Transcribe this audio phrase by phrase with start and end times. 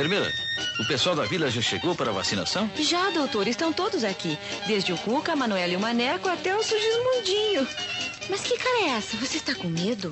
[0.00, 0.32] Enfermeira,
[0.78, 2.70] o pessoal da vila já chegou para a vacinação?
[2.78, 4.38] Já, doutor, estão todos aqui.
[4.66, 7.68] Desde o Cuca, a Manuela e o Maneco até o Sugismundinho.
[8.30, 9.18] Mas que cara é essa?
[9.18, 10.10] Você está com medo?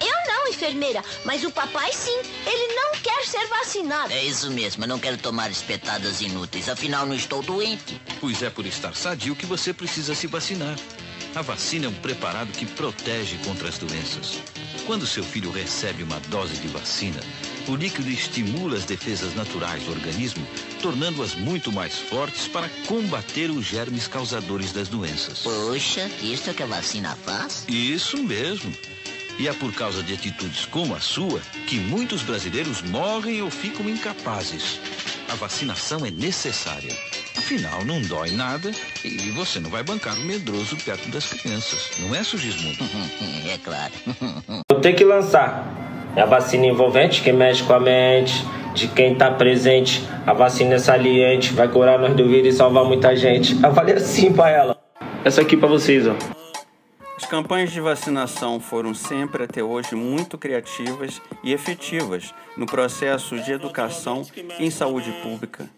[0.00, 2.18] Eu não, enfermeira, mas o papai sim.
[2.44, 4.12] Ele não quer ser vacinado.
[4.12, 8.02] É isso mesmo, eu não quero tomar espetadas inúteis, afinal não estou doente.
[8.20, 10.76] Pois é por estar sadio que você precisa se vacinar.
[11.36, 14.40] A vacina é um preparado que protege contra as doenças.
[14.84, 17.20] Quando seu filho recebe uma dose de vacina,
[17.68, 20.44] o líquido estimula as defesas naturais do organismo,
[20.80, 25.40] tornando-as muito mais fortes para combater os germes causadores das doenças.
[25.40, 27.64] Poxa, isso é que a vacina faz?
[27.68, 28.72] Isso mesmo.
[29.38, 33.88] E é por causa de atitudes como a sua que muitos brasileiros morrem ou ficam
[33.88, 34.80] incapazes.
[35.30, 36.92] A vacinação é necessária.
[37.36, 38.72] Afinal, não dói nada
[39.04, 41.90] e você não vai bancar o medroso perto das crianças.
[42.00, 42.78] Não é, Sugismundo?
[43.46, 43.92] é claro.
[44.70, 45.87] Eu tenho que lançar.
[46.18, 50.02] É a vacina envolvente que mexe com a mente de quem tá presente.
[50.26, 53.54] A vacina é saliente, vai curar nós do vírus e salvar muita gente.
[53.62, 54.76] Eu falei assim pra ela.
[55.24, 56.16] Essa aqui pra vocês, ó.
[57.16, 63.52] As campanhas de vacinação foram sempre até hoje muito criativas e efetivas no processo de
[63.52, 64.22] educação
[64.58, 65.70] em saúde pública.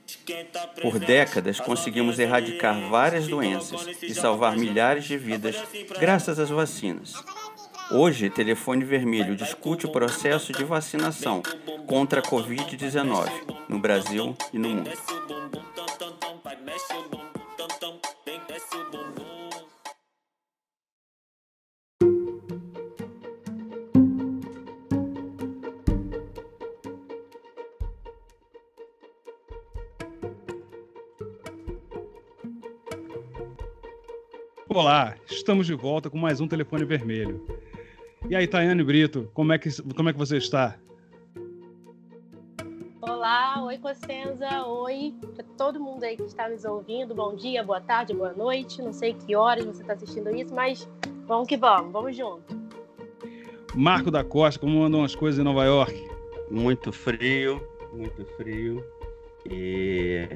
[0.80, 5.62] Por décadas conseguimos erradicar várias doenças e salvar milhares de vidas
[6.00, 7.12] graças às vacinas.
[7.92, 11.42] Hoje, Telefone Vermelho discute o processo de vacinação
[11.88, 13.28] contra a Covid-19
[13.69, 14.91] no Brasil e no mundo.
[34.69, 37.44] Olá, estamos de volta com mais um Telefone Vermelho.
[38.30, 40.78] E aí, Tayane Brito, como é que, como é que você está?
[43.02, 47.12] Olá, oi Cossenza, oi para todo mundo aí que está nos ouvindo.
[47.12, 48.80] Bom dia, boa tarde, boa noite.
[48.80, 50.88] Não sei que horas você está assistindo isso, mas
[51.26, 52.56] vamos que vamos, vamos junto.
[53.74, 55.92] Marco da Costa, como andam as coisas em Nova York?
[56.48, 57.60] Muito frio,
[57.92, 58.84] muito frio.
[59.44, 60.28] E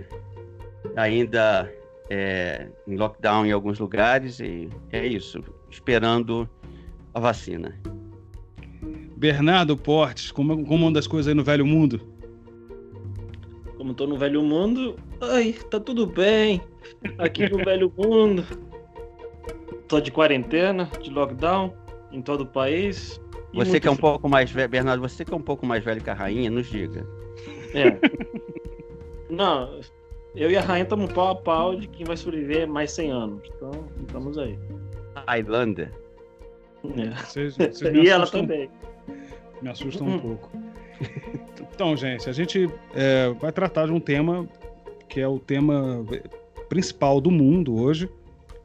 [0.96, 1.72] ainda
[2.10, 6.50] é, em lockdown em alguns lugares e é isso, esperando
[7.14, 7.74] a vacina.
[9.16, 12.00] Bernardo Portes, como, como anda as coisas aí no Velho Mundo?
[13.76, 16.60] Como tô no Velho Mundo, ai, tá tudo bem.
[17.18, 18.44] Aqui no Velho Mundo.
[19.88, 21.72] Tô de quarentena, de lockdown
[22.10, 23.20] em todo o país.
[23.54, 24.10] Você que é um frio.
[24.10, 26.66] pouco mais velho, Bernardo, você que é um pouco mais velho que a rainha, nos
[26.66, 27.06] diga.
[27.72, 27.98] É.
[29.30, 29.80] Não,
[30.34, 33.42] eu e a rainha estamos pau a pau de quem vai sobreviver mais 100 anos.
[33.56, 34.58] Então, estamos aí.
[35.28, 35.92] Highlander.
[36.96, 37.22] É.
[37.24, 38.68] Vocês, vocês e ela também.
[39.62, 40.50] Me assusta um pouco.
[41.74, 44.48] Então, gente, a gente é, vai tratar de um tema
[45.08, 46.06] que é o tema
[46.68, 48.08] principal do mundo hoje,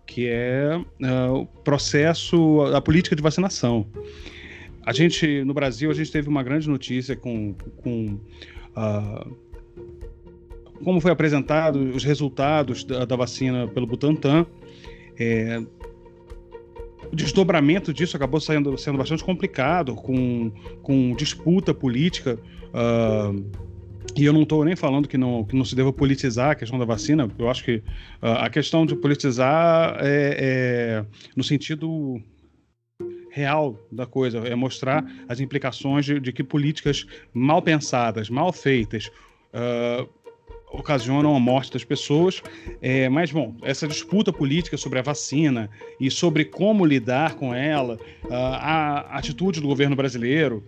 [0.06, 3.88] que é, é o processo, a política de vacinação.
[4.86, 8.20] A gente, no Brasil, a gente teve uma grande notícia com, com
[8.76, 9.36] uh,
[10.84, 14.46] como foi apresentado os resultados da, da vacina pelo Butantan.
[15.20, 15.62] É,
[17.12, 22.40] o desdobramento disso acabou sendo, sendo bastante complicado, com, com disputa política.
[22.70, 23.70] Uh,
[24.16, 26.78] e eu não estou nem falando que não, que não se deva politizar a questão
[26.78, 27.30] da vacina.
[27.38, 27.78] Eu acho que
[28.22, 31.06] uh, a questão de politizar é, é,
[31.36, 32.22] no sentido
[33.32, 39.10] real da coisa, é mostrar as implicações de, de que políticas mal pensadas, mal feitas,
[39.54, 40.10] uh,
[40.72, 42.42] ocasionam a morte das pessoas.
[42.82, 45.70] É, mas, bom, essa disputa política sobre a vacina
[46.00, 48.00] e sobre como lidar com ela,
[48.30, 50.64] a atitude do governo brasileiro,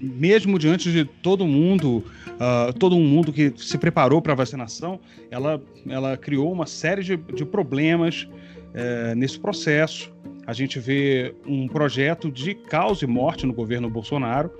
[0.00, 5.62] mesmo diante de todo mundo, uh, todo mundo que se preparou para a vacinação, ela,
[5.88, 10.12] ela criou uma série de, de problemas uh, nesse processo.
[10.46, 14.50] A gente vê um projeto de causa e morte no governo Bolsonaro.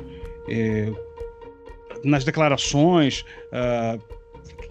[0.48, 0.92] Eh,
[2.04, 4.00] nas declarações, uh,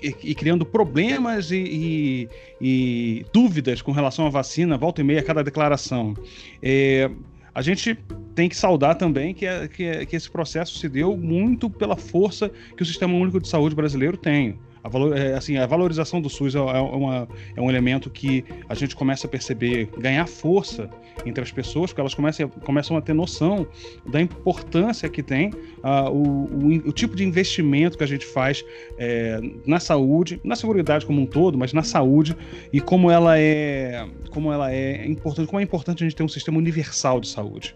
[0.01, 2.29] e, criando problemas e, e,
[2.61, 6.13] e, dúvidas com relação à vacina, volta e meia a cada declaração.
[6.61, 7.09] É,
[7.53, 7.97] a gente
[8.35, 11.95] tem que saudar também que, é, que, é, que esse processo se deu muito pela
[11.95, 14.57] força que o Sistema Único de Saúde brasileiro tem.
[14.83, 18.45] A, valor, é, assim, a valorização do SUS é, é, uma, é, um elemento que
[18.67, 20.89] a gente começa a perceber ganhar força
[21.25, 23.67] entre as pessoas, porque elas começam, começam a ter noção
[24.05, 28.63] da importância que tem uh, o, o, o, tipo de investimento que a gente faz
[28.97, 32.35] é, na saúde, na segurança como um todo, mas na saúde
[32.71, 36.29] e como ela é, como ela é importante, como é importante a gente ter um
[36.29, 37.75] sistema universal de saúde.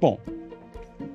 [0.00, 0.20] Bom,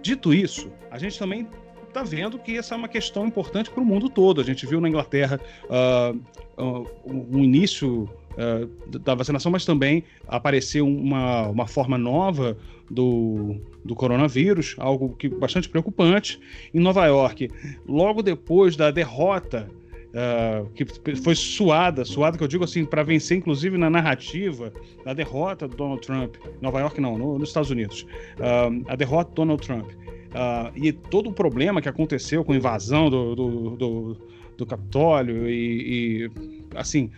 [0.02, 1.48] dito isso, a gente também
[1.92, 4.42] está vendo que essa é uma questão importante para o mundo todo.
[4.42, 11.48] A gente viu na Inglaterra uh, um início uh, da vacinação, mas também apareceu uma,
[11.48, 12.58] uma forma nova
[12.90, 16.40] do, do coronavírus, algo que bastante preocupante.
[16.74, 17.50] Em Nova York,
[17.88, 19.70] logo depois da derrota
[20.12, 24.74] Uh, que foi suada, suada que eu digo assim, para vencer, inclusive na narrativa
[25.06, 28.06] da derrota do Donald Trump, Nova York não, no, nos Estados Unidos,
[28.38, 29.90] uh, a derrota do Donald Trump.
[30.32, 34.18] Uh, e todo o problema que aconteceu com a invasão do, do, do,
[34.58, 36.32] do Capitólio e, e,
[36.74, 37.12] assim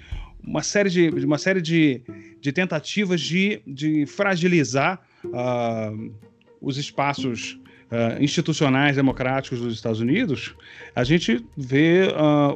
[0.43, 2.01] uma série de, uma série de,
[2.41, 6.11] de tentativas de, de fragilizar uh,
[6.59, 7.59] os espaços
[7.91, 10.55] uh, institucionais democráticos dos Estados Unidos,
[10.95, 12.07] a gente vê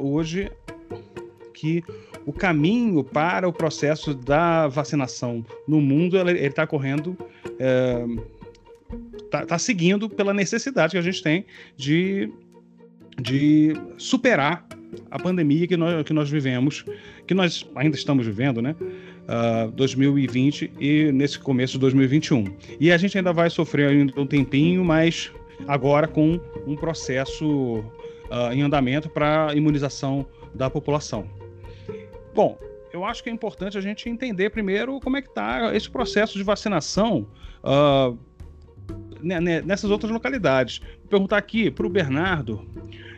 [0.02, 0.50] hoje
[1.54, 1.82] que
[2.28, 7.16] o caminho para o processo da vacinação no mundo ele está correndo
[7.58, 8.04] eh,
[9.30, 11.44] tá, tá seguindo pela necessidade que a gente tem
[11.76, 12.30] de,
[13.20, 14.66] de superar
[15.10, 16.84] a pandemia que nós, que nós vivemos,
[17.26, 18.74] que nós ainda estamos vivendo, né?
[18.80, 22.44] Uh, ah, 2020 e nesse começo de 2021.
[22.80, 25.30] E a gente ainda vai sofrer ainda um tempinho, mas
[25.66, 27.84] agora com um processo
[28.30, 31.28] uh, em andamento para imunização da população.
[32.34, 32.58] Bom,
[32.92, 36.38] eu acho que é importante a gente entender primeiro como é que está esse processo
[36.38, 37.26] de vacinação
[37.62, 38.18] uh,
[39.22, 40.80] nessas outras localidades.
[41.00, 42.66] Vou perguntar aqui para o Bernardo.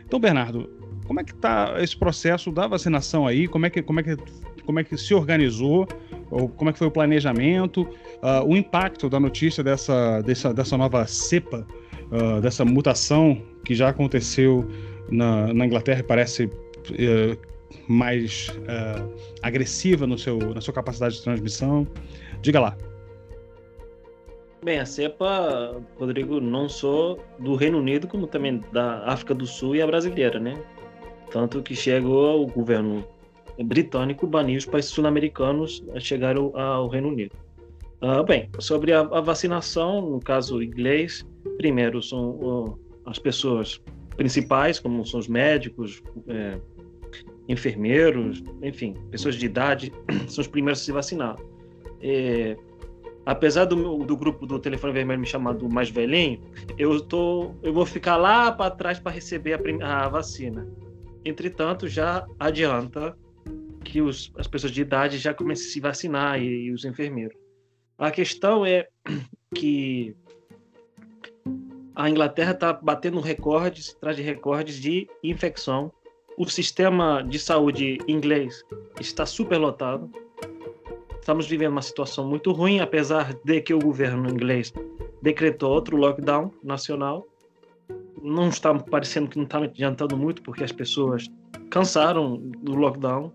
[0.05, 0.69] Então, Bernardo,
[1.05, 3.47] como é que está esse processo da vacinação aí?
[3.47, 4.17] Como é que, como é que,
[4.65, 5.87] como é que se organizou?
[6.29, 7.81] Ou como é que foi o planejamento?
[7.81, 11.67] Uh, o impacto da notícia dessa, dessa, dessa nova cepa,
[12.11, 14.65] uh, dessa mutação que já aconteceu
[15.09, 17.37] na, na Inglaterra parece uh,
[17.87, 18.49] mais
[19.41, 21.85] agressiva no seu, na sua capacidade de transmissão.
[22.41, 22.77] Diga lá.
[24.63, 29.75] Bem, a cepa, Rodrigo, não só do Reino Unido, como também da África do Sul
[29.75, 30.61] e a brasileira, né?
[31.31, 33.03] Tanto que chegou o governo
[33.63, 37.35] britânico banir os países sul-americanos a chegar ao Reino Unido.
[38.03, 41.25] Uh, bem, sobre a, a, vacinação, no caso inglês,
[41.57, 43.81] primeiro são uh, as pessoas
[44.15, 46.59] principais, como são os médicos, é,
[47.47, 49.91] enfermeiros, enfim, pessoas de idade,
[50.27, 51.35] são os primeiros a se vacinar.
[52.01, 52.55] É,
[53.25, 56.41] apesar do, do grupo do telefone vermelho me chamar do mais velhinho,
[56.77, 60.67] eu tô, eu vou ficar lá para trás para receber a, a, vacina.
[61.23, 63.15] Entretanto, já adianta
[63.83, 67.37] que os, as pessoas de idade já comecem a se vacinar e, e os enfermeiros.
[67.97, 68.87] A questão é
[69.53, 70.15] que
[71.95, 75.91] a Inglaterra está batendo recordes, traz de recordes de infecção.
[76.37, 78.63] O sistema de saúde inglês
[78.99, 80.09] está superlotado
[81.21, 84.73] Estamos vivendo uma situação muito ruim, apesar de que o governo inglês
[85.21, 87.27] decretou outro lockdown nacional.
[88.19, 91.29] Não está parecendo que não está adiantando muito, porque as pessoas
[91.69, 93.31] cansaram do lockdown,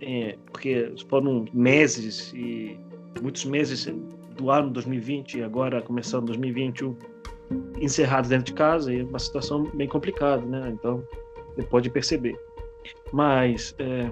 [0.00, 2.78] é, porque foram meses e
[3.20, 3.92] muitos meses
[4.36, 6.96] do ano 2020 e agora começando 2021
[7.80, 10.70] encerrados dentro de casa e é uma situação bem complicada, né?
[10.72, 11.02] Então
[11.56, 12.38] você pode perceber.
[13.12, 14.10] Mas é,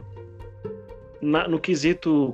[1.22, 2.32] na, no quesito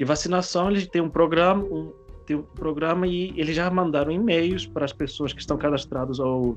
[0.00, 1.92] de vacinação, eles têm um programa, um,
[2.24, 6.56] tem um programa e eles já mandaram e-mails para as pessoas que estão cadastradas ao,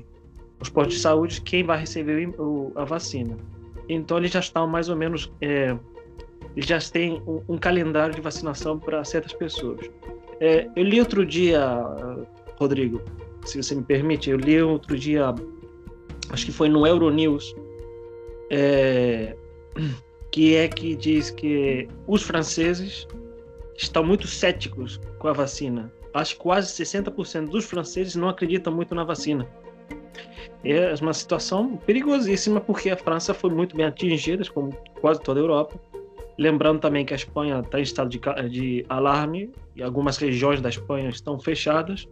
[0.58, 3.36] aos postos de saúde quem vai receber o, a vacina.
[3.86, 5.76] Então eles já estão mais ou menos, é,
[6.56, 9.90] eles já têm um, um, calendário de vacinação para certas pessoas.
[10.40, 11.62] É, eu li outro dia,
[12.58, 13.02] Rodrigo,
[13.44, 15.34] se você me permite, eu li outro dia,
[16.30, 17.54] acho que foi no Euronews,
[18.50, 19.36] é,
[20.32, 23.06] que é que diz que os franceses
[23.76, 25.92] estão muito céticos com a vacina.
[26.12, 29.48] Acho que quase 60% dos franceses não acreditam muito na vacina.
[30.62, 35.42] É uma situação perigosíssima porque a França foi muito bem atingida, como quase toda a
[35.42, 35.78] Europa.
[36.38, 40.68] Lembrando também que a Espanha está em estado de, de alarme e algumas regiões da
[40.68, 42.08] Espanha estão fechadas.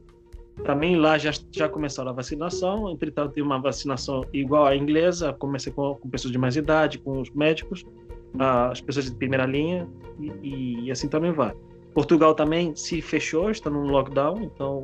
[0.65, 5.73] Também lá já, já começaram a vacinação, entretanto, tem uma vacinação igual à inglesa, comecei
[5.73, 7.85] com, com pessoas de mais idade, com os médicos
[8.39, 11.55] as pessoas de primeira linha e, e, assim também vai.
[11.95, 14.83] Portugal também se fechou, está no lockdown, então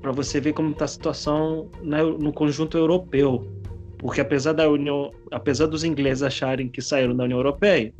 [0.00, 3.46] para você ver como está a situação no conjunto europeu,
[3.98, 7.92] porque apesar da União, apesar dos ingleses acharem que saíram da União Europeia,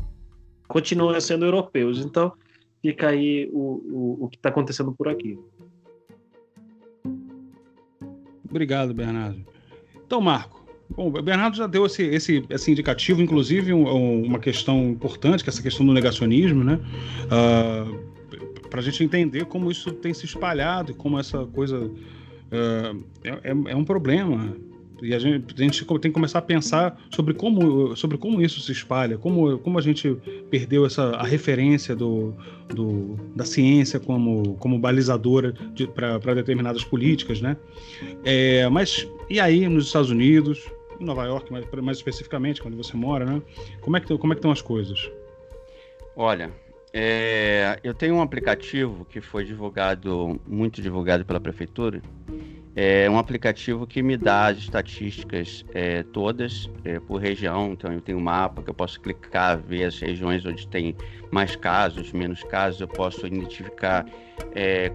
[0.67, 1.99] continuam sendo europeus.
[1.99, 2.33] Então
[2.81, 5.39] fica aí o, o, o que está acontecendo por aqui.
[8.49, 9.45] Obrigado, Bernardo.
[10.05, 10.60] Então, Marco,
[10.97, 15.51] Bom, o Bernardo já deu esse, esse, esse indicativo, inclusive um, uma questão importante, que
[15.51, 16.81] é essa questão do negacionismo, né?
[17.27, 18.11] Uh,
[18.69, 21.91] para a gente entender como isso tem se espalhado como essa coisa
[22.51, 24.57] é, é, é um problema.
[25.03, 28.61] E a gente, a gente, tem que começar a pensar sobre como, sobre como isso
[28.61, 30.15] se espalha, como, como a gente
[30.51, 32.35] perdeu essa, a referência do,
[32.69, 37.57] do da ciência como, como balizadora de, para determinadas políticas, né?
[38.25, 40.71] É, mas e aí nos Estados Unidos,
[41.01, 43.43] em Nova York, mais, mais especificamente, onde você mora, né?
[43.81, 45.11] Como é que, como é que estão as coisas?
[46.15, 46.51] Olha,
[46.93, 52.03] é, eu tenho um aplicativo que foi divulgado, muito divulgado pela prefeitura,
[52.75, 57.73] é um aplicativo que me dá as estatísticas é, todas é, por região.
[57.73, 60.97] Então, eu tenho um mapa que eu posso clicar, ver as regiões onde tem
[61.33, 62.81] mais casos, menos casos.
[62.81, 64.07] Eu posso identificar
[64.55, 64.93] é,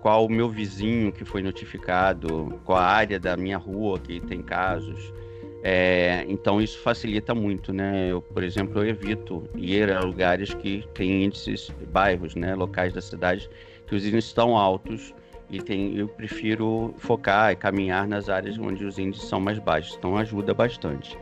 [0.00, 4.40] qual o meu vizinho que foi notificado, qual a área da minha rua que tem
[4.42, 5.12] casos.
[5.62, 8.10] É, então, isso facilita muito, né?
[8.10, 13.00] Eu, por exemplo, eu evito ir a lugares que têm índices, bairros, né, locais da
[13.00, 13.48] cidade,
[13.86, 15.14] que os índices estão altos
[15.50, 19.96] e tem, eu prefiro focar e caminhar nas áreas onde os índices são mais baixos,
[19.96, 21.18] então ajuda bastante.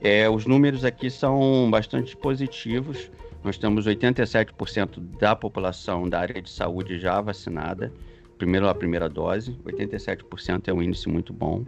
[0.00, 3.10] É, os números aqui são bastante positivos.
[3.44, 7.92] Nós temos 87% da população da área de saúde já vacinada,
[8.36, 11.64] primeiro a primeira dose, 87% é um índice muito bom.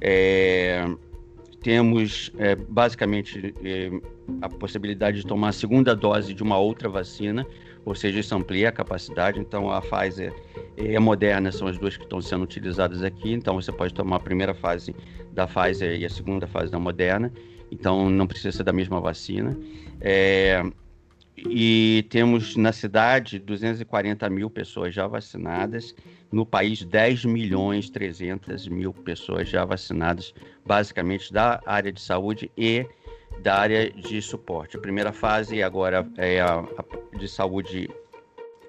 [0.00, 0.84] É,
[1.66, 3.90] temos é, basicamente é,
[4.40, 7.44] a possibilidade de tomar a segunda dose de uma outra vacina,
[7.84, 9.40] ou seja, isso amplia a capacidade.
[9.40, 10.32] Então, a Pfizer
[10.76, 13.32] e a Moderna são as duas que estão sendo utilizadas aqui.
[13.32, 14.94] Então, você pode tomar a primeira fase
[15.32, 17.32] da Pfizer e a segunda fase da Moderna.
[17.68, 19.58] Então, não precisa ser da mesma vacina.
[20.00, 20.62] É,
[21.36, 25.96] e temos na cidade 240 mil pessoas já vacinadas.
[26.36, 30.34] No país, 10 milhões 300 mil pessoas já vacinadas,
[30.66, 32.84] basicamente da área de saúde e
[33.42, 34.76] da área de suporte.
[34.76, 37.88] A primeira fase agora é a, a de saúde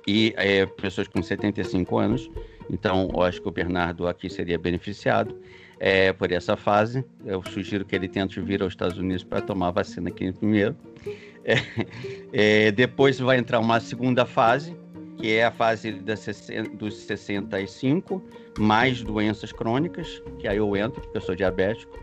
[0.07, 2.31] e é, pessoas com 75 anos.
[2.69, 5.37] Então, eu acho que o Bernardo aqui seria beneficiado
[5.77, 7.03] é, por essa fase.
[7.25, 10.73] Eu sugiro que ele tente vir aos Estados Unidos para tomar a vacina aqui primeiro.
[11.49, 14.75] É, é, depois vai entrar uma segunda fase,
[15.17, 18.23] que é a fase dos 65,
[18.59, 21.97] mais doenças crônicas, que aí eu entro, porque eu sou diabético.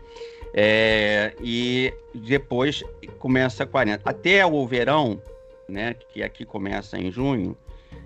[0.53, 2.83] É, e depois
[3.19, 4.09] começa 40.
[4.09, 5.21] Até o verão,
[5.67, 7.57] né, que aqui começa em junho,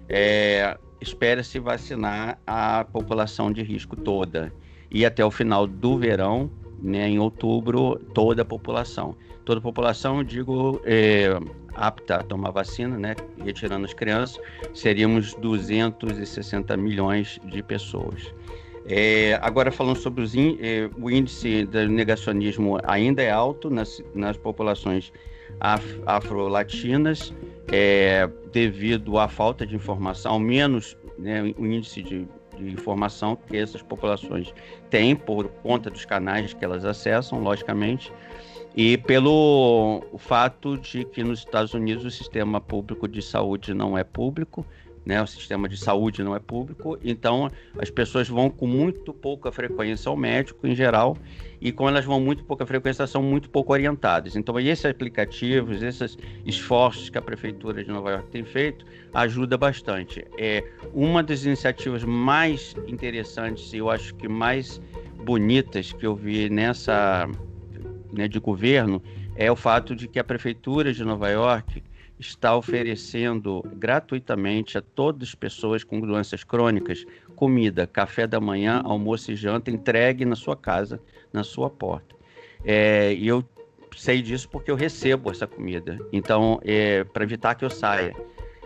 [0.08, 4.52] é, espera-se vacinar a população de risco toda.
[4.92, 6.50] E até o final do verão,
[6.82, 9.16] né, em outubro, toda a população.
[9.50, 11.30] Toda a população, digo, é,
[11.74, 14.40] apta a tomar vacina, né, retirando as crianças,
[14.76, 18.32] seríamos 260 milhões de pessoas.
[18.86, 24.38] É, agora, falando sobre os é, o índice do negacionismo ainda é alto nas, nas
[24.38, 25.12] populações
[25.60, 27.34] af, afro-latinas,
[27.72, 33.58] é, devido à falta de informação, ao menos né, o índice de, de informação que
[33.58, 34.54] essas populações
[34.92, 38.14] têm por conta dos canais que elas acessam, logicamente,
[38.76, 44.04] e pelo fato de que nos Estados Unidos o sistema público de saúde não é
[44.04, 44.66] público,
[45.06, 45.22] né?
[45.22, 47.50] O sistema de saúde não é público, então
[47.80, 51.18] as pessoas vão com muito pouca frequência ao médico em geral,
[51.60, 54.36] e como elas vão muito pouca frequência, são muito pouco orientadas.
[54.36, 60.26] Então, esses aplicativos, esses esforços que a prefeitura de Nova York tem feito, ajuda bastante.
[60.38, 64.80] É uma das iniciativas mais interessantes e eu acho que mais
[65.26, 67.28] bonitas que eu vi nessa
[68.12, 69.02] né, de governo
[69.36, 71.84] é o fato de que a prefeitura de Nova York
[72.20, 79.32] está oferecendo gratuitamente a todas as pessoas com doenças crônicas comida, café da manhã, almoço
[79.32, 81.00] e janta entregue na sua casa,
[81.32, 82.14] na sua porta.
[82.66, 83.46] É, e eu
[83.96, 85.98] sei disso porque eu recebo essa comida.
[86.12, 88.14] Então, é, para evitar que eu saia.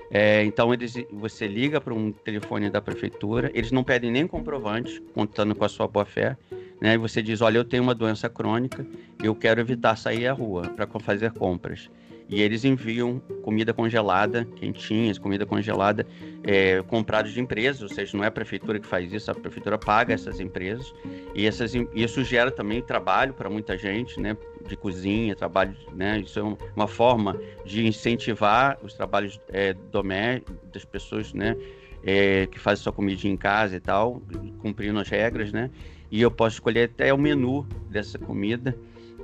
[0.09, 5.01] É, então, eles, você liga para um telefone da prefeitura, eles não pedem nem comprovante,
[5.13, 6.35] contando com a sua boa fé.
[6.83, 6.95] Né?
[6.95, 8.85] E você diz: Olha, eu tenho uma doença crônica,
[9.23, 11.89] eu quero evitar sair à rua para fazer compras.
[12.27, 16.05] E eles enviam comida congelada, quentinhas, comida congelada,
[16.43, 19.77] é, comprada de empresas, ou seja, não é a prefeitura que faz isso, a prefeitura
[19.77, 20.93] paga essas empresas,
[21.35, 26.39] e essas, isso gera também trabalho para muita gente, né, de cozinha, trabalho, né, isso
[26.39, 26.43] é
[26.75, 31.57] uma forma de incentivar os trabalhos é, domésticos das pessoas, né,
[32.05, 34.21] é, que fazem sua comida em casa e tal,
[34.59, 35.69] cumprindo as regras, né,
[36.13, 38.77] e eu posso escolher até o menu dessa comida,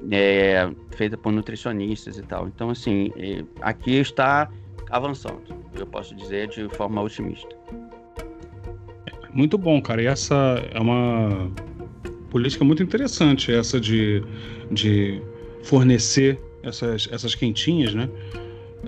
[0.10, 2.48] é, feita por nutricionistas e tal.
[2.48, 4.50] Então, assim, é, aqui está
[4.89, 5.39] avançando,
[5.75, 7.55] eu posso dizer de forma otimista.
[9.31, 10.01] Muito bom, cara.
[10.01, 10.36] E essa
[10.74, 11.51] é uma
[12.31, 14.24] política muito interessante, essa de,
[14.72, 15.22] de
[15.62, 18.10] fornecer essas, essas quentinhas, né?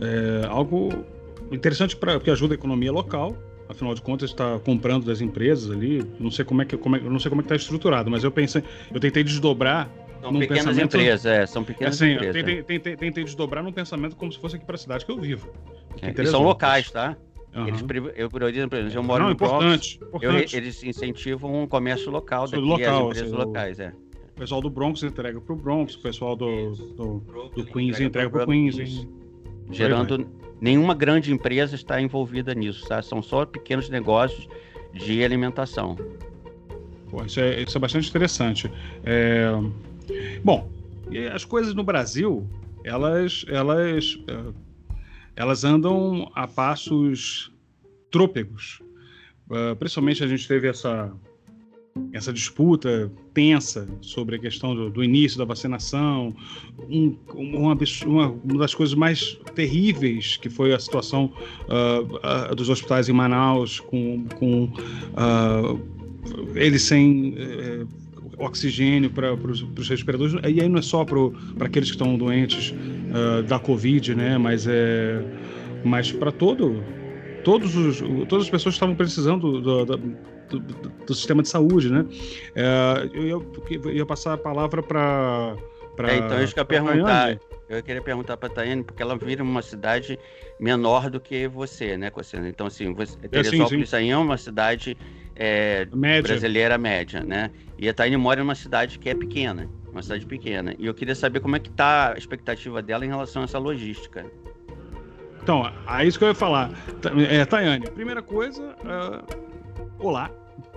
[0.02, 1.06] É algo
[1.52, 3.38] interessante para que ajuda a economia local,
[3.72, 6.04] afinal de contas está comprando das empresas ali.
[6.20, 8.24] Não sei como é que como é, não sei como é que está estruturado, mas
[8.24, 8.64] eu pensei,
[8.94, 9.90] eu tentei desdobrar
[10.22, 12.36] são pequenas pensamento, empresas, é, são pequenas assim, empresas.
[12.36, 15.18] Tentei, tentei, tentei, desdobrar num pensamento como se fosse aqui para a cidade que eu
[15.18, 15.50] vivo.
[16.00, 17.18] É, são locais, tá?
[17.56, 17.68] Uhum.
[17.68, 17.84] Eles
[18.16, 20.56] eu priorizam, por exemplo, eu moro Não, no importante, Bronx, importante.
[20.56, 23.94] Eu, eles incentivam um comércio local daqui, local, as empresas assim, locais, é.
[24.36, 28.30] O pessoal do Bronx entrega para o Bronx, o pessoal do, do, do Queens entrega
[28.30, 28.48] para o.
[28.48, 29.08] Queens.
[29.70, 30.28] Gerando
[30.62, 33.02] nenhuma grande empresa está envolvida nisso, tá?
[33.02, 34.48] São só pequenos negócios
[34.94, 35.98] de alimentação.
[37.10, 38.72] Pô, isso, é, isso é bastante interessante.
[39.04, 39.50] É...
[40.44, 40.70] Bom,
[41.34, 42.48] as coisas no Brasil,
[42.84, 44.54] elas, elas, é,
[45.36, 47.52] elas andam a passos
[48.12, 48.82] trôpegos.
[49.50, 51.12] Uh, principalmente a gente teve essa
[52.14, 56.34] essa disputa tensa sobre a questão do, do início da vacinação,
[56.90, 61.32] um, uma, uma, das coisas mais terríveis que foi a situação
[61.68, 65.80] uh, uh, dos hospitais em Manaus, com, com uh,
[66.56, 67.86] eles sem eh,
[68.38, 71.18] oxigênio para os respiradores, e aí não é só para
[71.66, 72.74] aqueles que estão doentes
[73.48, 75.26] da Covid, né, mas é
[75.84, 76.84] mas para todo
[77.44, 79.98] todos os, todas as pessoas estavam precisando do, do,
[80.60, 82.06] do, do sistema de saúde, né?
[82.56, 85.56] É, eu, ia, eu, ia, passar a palavra para.
[86.00, 87.40] É, então, isso que eu ia perguntar.
[87.72, 90.20] Eu queria perguntar para a Tayane, porque ela vive uma cidade
[90.60, 92.50] menor do que você, né, Cossena?
[92.50, 94.98] Então, assim, você, Teresópolis é, é uma cidade
[95.38, 96.22] é, média.
[96.22, 97.50] brasileira média, né?
[97.78, 100.76] E a Tayane mora em uma cidade que é pequena, uma cidade pequena.
[100.78, 103.58] E eu queria saber como é que está a expectativa dela em relação a essa
[103.58, 104.26] logística.
[105.42, 106.72] Então, é isso que eu ia falar.
[107.30, 109.26] É, Tayane, primeira coisa, uh,
[109.98, 110.30] olá,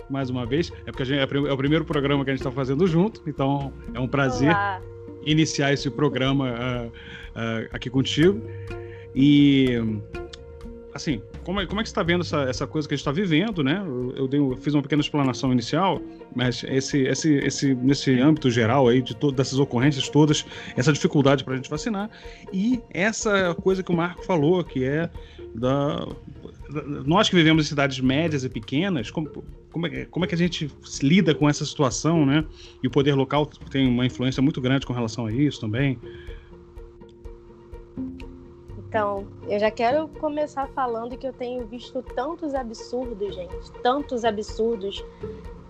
[0.09, 0.71] mais uma vez.
[0.85, 3.99] É porque gente, é, o primeiro programa que a gente está fazendo junto, então é
[3.99, 4.81] um prazer olá.
[5.25, 8.41] iniciar esse programa uh, uh, aqui contigo.
[9.15, 9.79] E,
[10.93, 13.01] assim, como é, como é que você está vendo essa, essa coisa que a gente
[13.01, 13.81] está vivendo, né?
[13.85, 16.01] Eu, eu, dei, eu, fiz uma pequena explanação inicial,
[16.35, 21.43] mas esse, esse, esse, nesse âmbito geral aí, de todas essas ocorrências todas, essa dificuldade
[21.43, 22.09] para a gente vacinar,
[22.51, 25.09] e essa coisa que o Marco falou, que é
[25.53, 26.44] da, da
[27.05, 29.29] nós que vivemos em cidades médias e pequenas, como,
[29.71, 32.45] como, é, como é que a gente lida com essa situação, né?
[32.81, 35.99] E o poder local tem uma influência muito grande com relação a isso também.
[38.87, 45.03] Então, eu já quero começar falando que eu tenho visto tantos absurdos, gente, tantos absurdos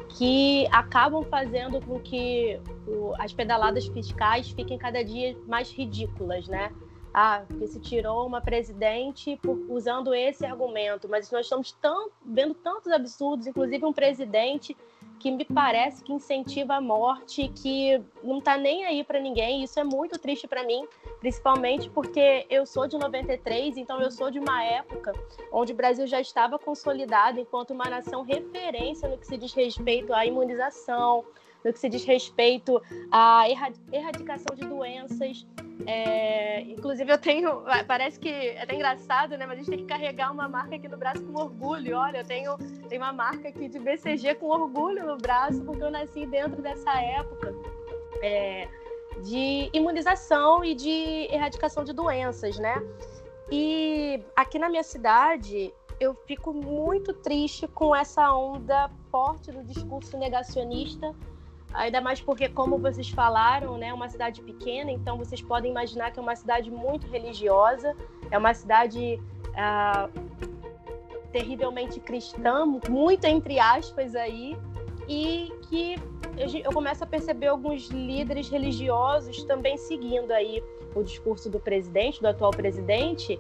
[0.10, 6.72] que acabam fazendo com que o, as pedaladas fiscais fiquem cada dia mais ridículas, né?
[7.18, 12.54] Ah, porque se tirou uma presidente por, usando esse argumento, mas nós estamos tão, vendo
[12.54, 14.76] tantos absurdos, inclusive um presidente
[15.18, 19.64] que me parece que incentiva a morte, que não tá nem aí para ninguém.
[19.64, 20.86] Isso é muito triste para mim,
[21.22, 25.14] principalmente porque eu sou de 93, então eu sou de uma época
[25.54, 30.14] onde o Brasil já estava consolidado enquanto uma nação referência no que se diz respeito
[30.14, 31.24] à imunização,
[31.66, 33.46] no que se diz respeito à
[33.92, 35.46] erradicação de doenças.
[35.88, 37.64] É, inclusive, eu tenho.
[37.88, 39.46] Parece que é até engraçado, né?
[39.46, 41.98] Mas a gente tem que carregar uma marca aqui no braço com orgulho.
[41.98, 45.92] Olha, eu tenho, tenho uma marca aqui de BCG com orgulho no braço, porque eu
[45.92, 47.54] nasci dentro dessa época.
[48.22, 48.68] É,
[49.24, 52.76] de imunização e de erradicação de doenças, né?
[53.52, 60.18] E aqui na minha cidade, eu fico muito triste com essa onda forte do discurso
[60.18, 61.16] negacionista
[61.76, 66.12] Ainda mais porque, como vocês falaram, né, é uma cidade pequena, então vocês podem imaginar
[66.12, 67.96] que é uma cidade muito religiosa,
[68.32, 69.22] é uma cidade
[69.56, 70.10] ah,
[71.32, 74.58] terrivelmente cristã, muito entre aspas aí,
[75.08, 75.96] e que
[76.64, 80.64] eu começo a perceber alguns líderes religiosos também seguindo aí
[80.96, 83.40] o discurso do presidente, do atual presidente,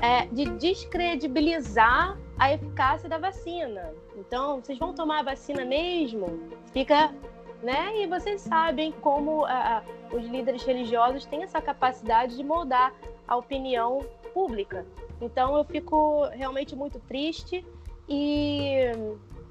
[0.00, 3.92] é, de descredibilizar a eficácia da vacina.
[4.16, 6.40] Então, vocês vão tomar a vacina mesmo?
[6.72, 7.14] Fica
[7.62, 8.02] né?
[8.02, 12.94] E vocês sabem como uh, os líderes religiosos têm essa capacidade de moldar
[13.26, 14.86] a opinião pública.
[15.20, 17.64] Então eu fico realmente muito triste
[18.08, 18.90] e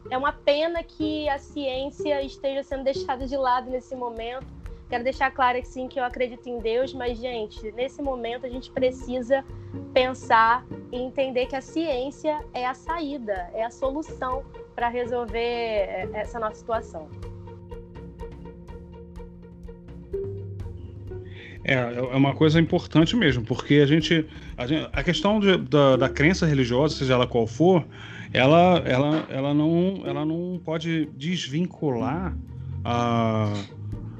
[0.09, 4.45] é uma pena que a ciência esteja sendo deixada de lado nesse momento.
[4.87, 8.49] Quero deixar claro que sim que eu acredito em Deus, mas gente, nesse momento a
[8.49, 9.43] gente precisa
[9.93, 16.09] pensar e entender que a ciência é a saída, é a solução para resolver eh,
[16.13, 17.09] essa nossa situação.
[21.67, 24.23] É, é uma coisa importante mesmo, porque a gente.
[24.55, 27.83] A, gente, a questão de, da, da crença religiosa, seja ela qual for,
[28.31, 32.37] ela, ela, ela, não, ela não pode desvincular
[32.83, 33.51] a,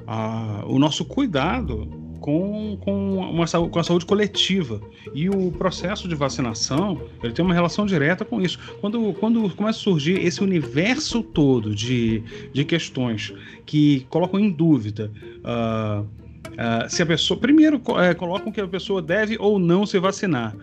[0.04, 1.88] a, o nosso cuidado
[2.20, 4.80] com, com, uma, com a saúde coletiva.
[5.14, 8.58] E o processo de vacinação ele tem uma relação direta com isso.
[8.80, 13.32] Quando, quando começa a surgir esse universo todo de, de questões
[13.64, 15.12] que colocam em dúvida.
[15.44, 16.25] Uh,
[16.56, 17.38] uh, se a pessoa.
[17.38, 20.56] Primeiro, é, colocam que a pessoa deve ou não se vacinar.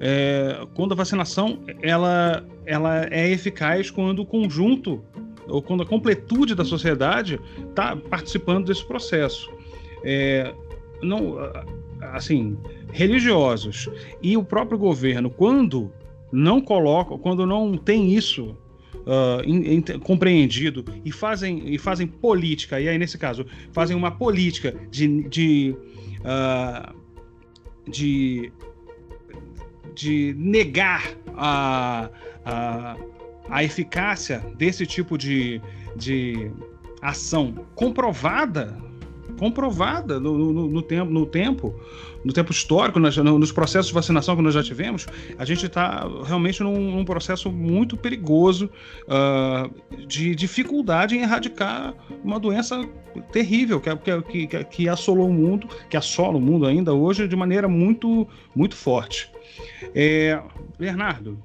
[0.00, 5.04] É, quando a vacinação ela, ela é eficaz quando o conjunto
[5.48, 9.50] ou quando a completude da sociedade está participando desse processo.
[10.02, 10.52] É,
[11.02, 11.36] não,
[12.12, 12.56] assim,
[12.92, 13.88] religiosos
[14.22, 15.92] e o próprio governo, quando
[16.32, 18.56] não colocam, quando não tem isso
[19.06, 24.10] uh, in, in, compreendido e fazem, e fazem política, e aí nesse caso, fazem uma
[24.10, 25.76] política de, de,
[26.20, 26.94] uh,
[27.88, 28.52] de,
[29.94, 32.10] de negar a,
[32.44, 32.96] a,
[33.48, 35.60] a eficácia desse tipo de,
[35.96, 36.50] de
[37.00, 38.76] ação comprovada
[39.38, 41.74] comprovada no, no, no, tempo, no tempo,
[42.24, 45.06] no tempo histórico, nas, nos processos de vacinação que nós já tivemos,
[45.38, 48.70] a gente está realmente num, num, processo muito perigoso
[49.04, 51.94] uh, de dificuldade em erradicar
[52.24, 52.86] uma doença
[53.32, 57.36] terrível que, que, que, que assolou o mundo, que assola o mundo ainda hoje de
[57.36, 59.30] maneira muito, muito forte.
[59.94, 60.40] É,
[60.78, 61.38] Bernardo,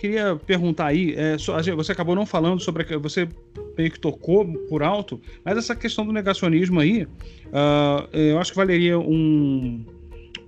[0.00, 1.36] queria perguntar aí, é,
[1.76, 2.84] você acabou não falando sobre.
[2.98, 3.28] Você
[3.76, 8.56] meio que tocou por alto, mas essa questão do negacionismo aí, uh, eu acho que
[8.56, 9.84] valeria um,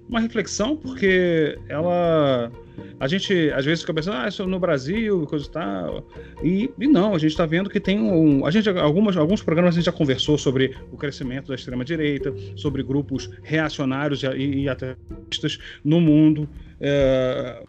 [0.09, 2.51] uma reflexão, porque ela.
[2.99, 6.09] A gente às vezes fica pensando, ah, isso é no Brasil, coisa e tal.
[6.43, 8.47] E, e não, a gente está vendo que tem um.
[8.47, 12.83] A gente, algumas, alguns programas a gente já conversou sobre o crescimento da extrema-direita, sobre
[12.83, 16.49] grupos reacionários e, e ateístas no mundo.
[16.81, 17.63] É,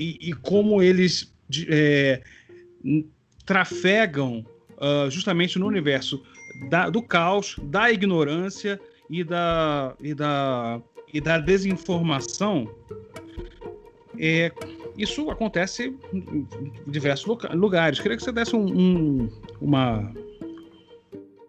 [0.00, 1.30] e, e como eles
[1.68, 2.22] é,
[3.44, 4.46] trafegam
[4.78, 6.22] uh, justamente no universo
[6.70, 10.80] da, do caos, da ignorância e da, e da,
[11.12, 12.66] e da desinformação.
[14.18, 14.50] É,
[14.96, 16.46] isso acontece em
[16.86, 18.00] diversos lugares.
[18.00, 19.28] Queria que você desse um, um,
[19.60, 20.12] uma,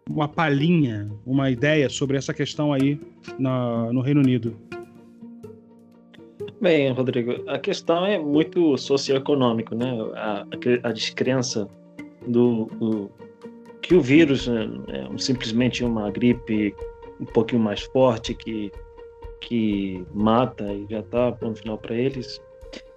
[0.10, 3.00] uma palhinha, uma ideia sobre essa questão aí
[3.40, 4.58] na, no Reino Unido.
[6.62, 9.98] Bem, Rodrigo, a questão é muito socioeconômico, né?
[10.14, 10.46] A,
[10.84, 11.68] a descrença
[12.28, 13.12] do, do,
[13.82, 16.76] que o vírus né, é simplesmente uma gripe
[17.20, 18.72] um pouquinho mais forte que
[19.42, 22.40] que mata e já está ponto final para eles.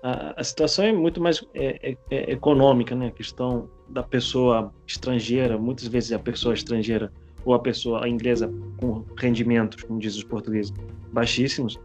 [0.03, 3.07] A, a, situação é muito mais é, é, é econômica, né?
[3.07, 7.11] A questão da pessoa estrangeira, muitas vezes a pessoa estrangeira
[7.47, 10.71] ou a pessoa inglesa com rendimentos, como diz os portugueses,
[11.11, 11.81] baixíssimos,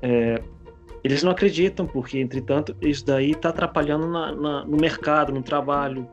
[0.00, 0.40] é,
[1.04, 6.08] eles não acreditam, porque, entretanto, isso daí está atrapalhando na, na, no mercado, no trabalho,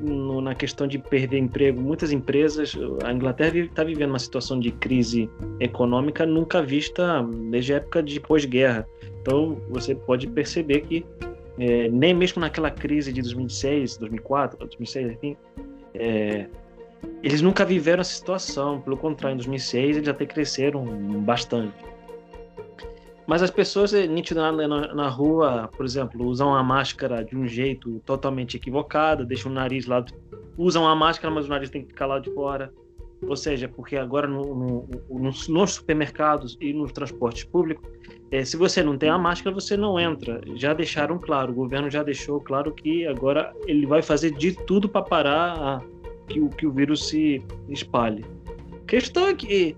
[0.00, 1.80] no, na questão de perder emprego.
[1.80, 7.76] Muitas empresas, a Inglaterra está vivendo uma situação de crise econômica nunca vista desde a
[7.76, 8.84] época de pós-guerra.
[9.20, 11.06] Então, você pode perceber que
[11.56, 15.36] é, nem mesmo naquela crise de 2006, 2004, 2006, enfim,
[15.94, 16.46] é,
[17.22, 18.80] eles nunca viveram essa situação.
[18.80, 20.84] Pelo contrário, em 2006 eles até cresceram
[21.20, 21.91] bastante.
[23.26, 27.46] Mas as pessoas, eh, nitidamente na, na rua, por exemplo, usam a máscara de um
[27.46, 30.04] jeito totalmente equivocado, deixam o nariz lá,
[30.58, 32.72] usam a máscara, mas o nariz tem que ficar lá de fora.
[33.26, 37.88] Ou seja, porque agora no, no, nos, nos, supermercados e nos transportes públicos,
[38.32, 40.40] é, se você não tem a máscara, você não entra.
[40.56, 44.88] Já deixaram claro, o governo já deixou claro que agora ele vai fazer de tudo
[44.88, 45.80] para parar a,
[46.28, 48.24] que, o, que o vírus se espalhe.
[48.72, 49.76] A questão é que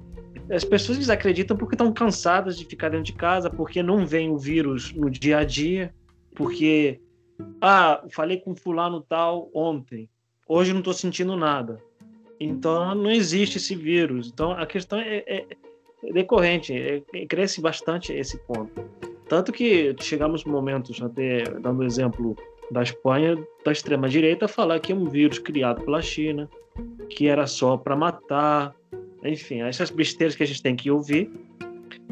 [0.51, 4.39] as pessoas desacreditam porque estão cansadas de ficar dentro de casa, porque não vem o
[4.39, 5.95] vírus no dia a dia,
[6.35, 7.01] porque
[7.61, 10.09] ah, falei com fulano tal ontem,
[10.47, 11.81] hoje não estou sentindo nada.
[12.39, 14.31] Então não existe esse vírus.
[14.33, 15.47] Então a questão é, é,
[16.05, 18.85] é decorrente, é, é, cresce bastante esse ponto.
[19.29, 22.37] Tanto que chegamos momentos, até dando exemplo
[22.71, 26.49] da Espanha, da extrema direita, falar que é um vírus criado pela China,
[27.09, 28.75] que era só para matar,
[29.25, 31.31] enfim, essas besteiras que a gente tem que ouvir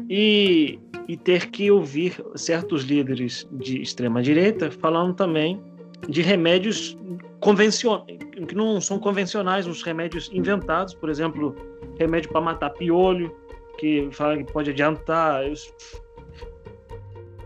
[0.09, 5.61] e, e ter que ouvir certos líderes de extrema direita falando também
[6.09, 6.97] de remédios
[7.39, 11.55] convencionais, que não são convencionais, os remédios inventados, por exemplo,
[11.97, 13.33] remédio para matar piolho,
[13.77, 15.43] que fala que pode adiantar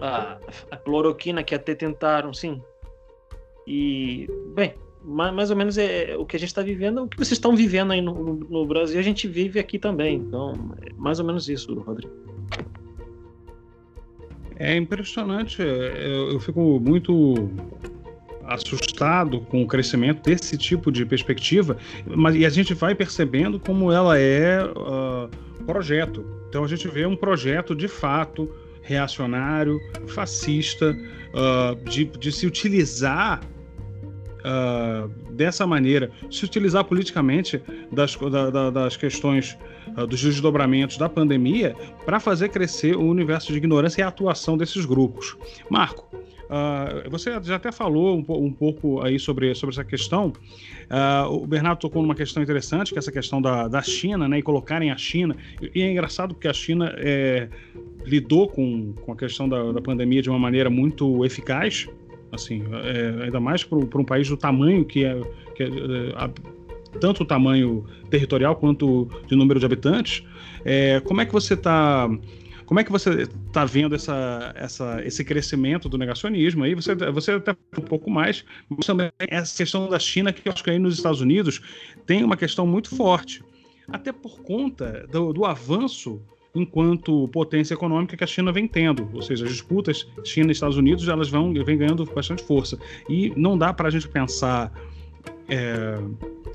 [0.02, 0.38] a,
[0.72, 2.62] a cloroquina que até tentaram, sim.
[3.66, 4.74] E, bem,
[5.08, 7.56] mais ou menos é, é o que a gente está vivendo, o que vocês estão
[7.56, 10.18] vivendo aí no, no, Brasil, a gente vive aqui também.
[10.18, 12.14] Então, é mais ou menos isso, Rodrigo.
[14.58, 17.50] É impressionante, é, eu, eu fico muito
[18.44, 23.92] assustado com o crescimento desse tipo de perspectiva, mas e a gente vai percebendo como
[23.92, 25.30] ela é uh,
[25.66, 26.26] projeto.
[26.50, 28.50] Então a gente vê um projeto de fato
[28.82, 30.98] reacionário, fascista,
[31.34, 33.42] uh, de, de, se utilizar
[34.48, 39.58] uh, dessa maneira, se utilizar politicamente das, da, da, das questões
[39.98, 44.58] uh, dos desdobramentos da pandemia para fazer crescer o universo de ignorância e a atuação
[44.58, 45.36] desses grupos.
[45.70, 46.08] Marco,
[46.48, 50.32] Uh, você já até falou um, um, pouco aí sobre, sobre essa questão.
[50.90, 54.40] Uh, o Bernardo tocou numa questão interessante, que é essa questão da, da China, né?
[54.40, 55.36] E colocarem a China.
[55.76, 57.50] E é engraçado porque a China é,
[58.06, 61.88] lidou com, com a questão da, da pandemia de uma maneira muito eficaz,
[62.32, 65.20] assim, é, ainda mais para um país do tamanho que é,
[65.56, 66.58] que é, é
[67.00, 70.24] tanto o tamanho territorial quanto de número de habitantes.
[70.66, 72.10] É, como é que você está
[72.68, 76.76] como é que você está vendo essa, essa, esse crescimento do negacionismo aí?
[76.76, 80.62] Você, você até um pouco mais, mas também essa questão da China, que eu acho
[80.62, 81.62] que aí nos Estados Unidos
[82.06, 83.42] tem uma questão muito forte,
[83.88, 86.22] até por conta do, do avanço
[86.60, 90.78] enquanto potência econômica que a China vem tendo, ou seja, as disputas China e Estados
[90.78, 92.78] Unidos elas vão vem ganhando bastante força
[93.10, 94.72] e não dá para a gente pensar
[95.50, 95.98] é,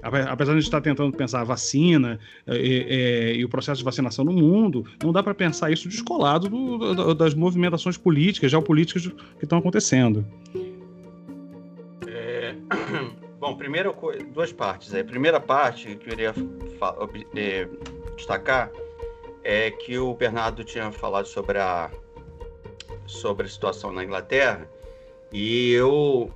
[0.02, 3.84] apesar de a gente estar tentando pensar a vacina é, é, e o processo de
[3.84, 9.06] vacinação no mundo, não dá para pensar isso descolado do, do, das movimentações políticas, geopolíticas
[9.38, 10.26] que estão acontecendo.
[12.06, 12.54] É,
[13.40, 13.94] bom, primeiro,
[14.34, 14.94] duas partes.
[14.94, 16.34] A primeira parte que eu queria
[17.36, 17.68] é,
[18.16, 18.70] destacar
[19.44, 21.90] é que o Bernardo tinha falado sobre a,
[23.06, 24.68] sobre a situação na Inglaterra
[25.32, 26.30] e eu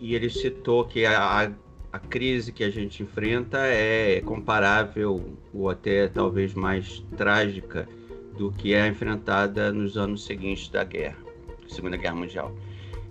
[0.00, 1.52] e ele citou que a,
[1.92, 7.88] a crise que a gente enfrenta é comparável ou até talvez mais trágica
[8.36, 11.18] do que é enfrentada nos anos seguintes da guerra,
[11.68, 12.52] Segunda Guerra Mundial.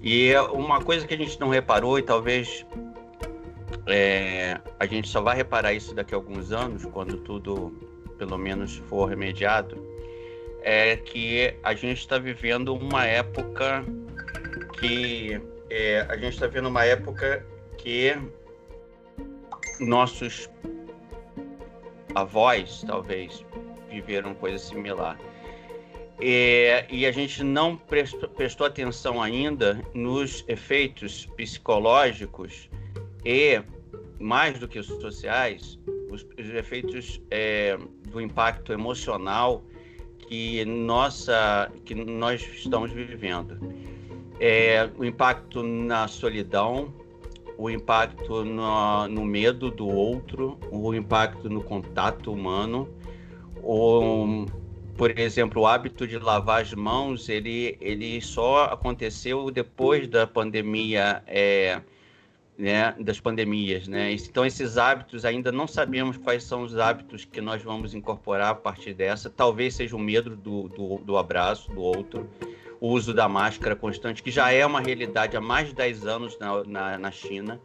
[0.01, 2.65] E uma coisa que a gente não reparou e talvez
[3.87, 7.73] é, a gente só vai reparar isso daqui a alguns anos, quando tudo
[8.17, 9.77] pelo menos for remediado,
[10.61, 13.83] é que a gente está vivendo uma época
[14.79, 17.45] que é, a gente está vivendo uma época
[17.77, 18.15] que
[19.79, 20.49] nossos
[22.15, 23.43] avós, talvez,
[23.89, 25.19] viveram coisa similar.
[26.21, 32.69] É, e a gente não prestou, prestou, atenção ainda nos efeitos psicológicos
[33.25, 33.61] e,
[34.23, 35.77] mais do que os sociais,
[36.09, 37.77] os, os efeitos é,
[38.09, 39.63] do impacto emocional
[40.17, 43.59] que, nossa, que nós estamos vivendo.
[44.39, 46.93] É, o impacto na solidão,
[47.57, 52.89] o impacto no, no, medo do outro, o impacto no contato humano,
[53.61, 54.45] o,
[54.97, 61.21] por exemplo, o hábito de lavar as mãos, ele, ele só aconteceu depois da pandemia,
[61.27, 61.81] é,
[62.57, 64.11] né, das pandemias, né?
[64.13, 68.55] Então esses hábitos ainda não sabemos quais são os hábitos que nós vamos incorporar a
[68.55, 69.29] partir dessa.
[69.29, 72.29] Talvez seja o medo do, do, do abraço do outro
[72.83, 76.37] o uso da máscara constante, que já é uma realidade há mais de 10 anos
[76.37, 77.57] na, na, na China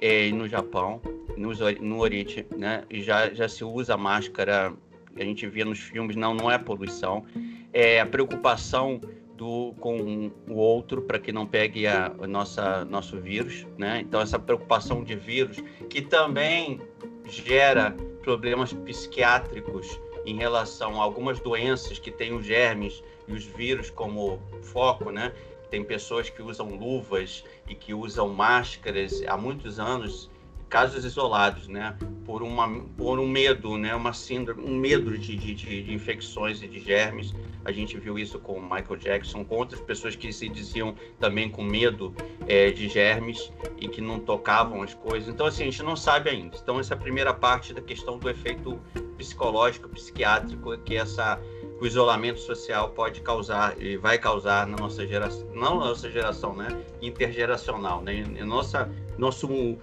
[0.00, 1.02] é, e no Japão,
[1.36, 1.50] no,
[1.80, 2.84] no Oriente, né?
[2.88, 4.72] E já, já se usa máscara,
[5.16, 7.26] a gente vê nos filmes, não, não é poluição.
[7.72, 9.00] É a preocupação
[9.40, 14.00] do, com o outro para que não pegue a, nossa nosso vírus, né?
[14.00, 15.56] Então essa preocupação de vírus
[15.88, 16.78] que também
[17.26, 23.88] gera problemas psiquiátricos em relação a algumas doenças que têm os germes e os vírus
[23.88, 25.32] como foco, né?
[25.70, 30.28] Tem pessoas que usam luvas e que usam máscaras há muitos anos,
[30.70, 31.96] casos isolados, né?
[32.24, 33.94] Por, uma, por um medo, né?
[33.94, 37.34] Uma síndrome, um medo de, de, de infecções e de germes.
[37.64, 41.50] A gente viu isso com o Michael Jackson, com outras pessoas que se diziam também
[41.50, 42.14] com medo
[42.46, 45.28] é, de germes e que não tocavam as coisas.
[45.28, 46.56] Então, assim, a gente não sabe ainda.
[46.56, 48.80] Então, essa é a primeira parte da questão do efeito
[49.18, 51.38] psicológico, psiquiátrico que essa
[51.80, 56.54] o isolamento social pode causar e vai causar na nossa geração, não na nossa geração,
[56.54, 56.68] né,
[57.00, 59.78] intergeracional, né, nossa nosso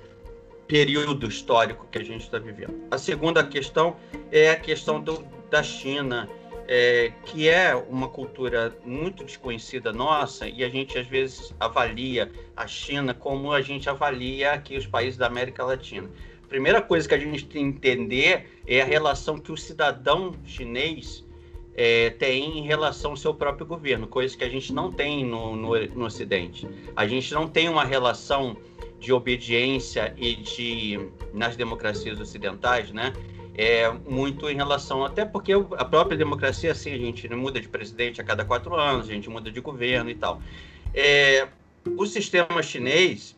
[0.68, 2.88] período histórico que a gente está vivendo.
[2.92, 3.96] A segunda questão
[4.32, 6.30] é a questão do, da China,
[6.68, 12.68] é, que é uma cultura muito desconhecida nossa e a gente às vezes avalia a
[12.68, 16.10] China como a gente avalia aqui os países da América Latina.
[16.44, 20.34] A primeira coisa que a gente tem que entender é a relação que o cidadão
[20.46, 21.26] chinês
[21.78, 25.56] é, tem em relação ao seu próprio governo, coisa que a gente não tem no,
[25.56, 26.68] no, no Ocidente.
[26.96, 28.58] A gente não tem uma relação
[29.00, 33.14] de obediência e de nas democracias ocidentais, né?
[33.56, 38.22] É muito em relação até porque a própria democracia assim a gente muda de presidente
[38.22, 40.42] a cada quatro anos, a gente muda de governo e tal.
[40.94, 41.48] É,
[41.98, 43.36] o sistema chinês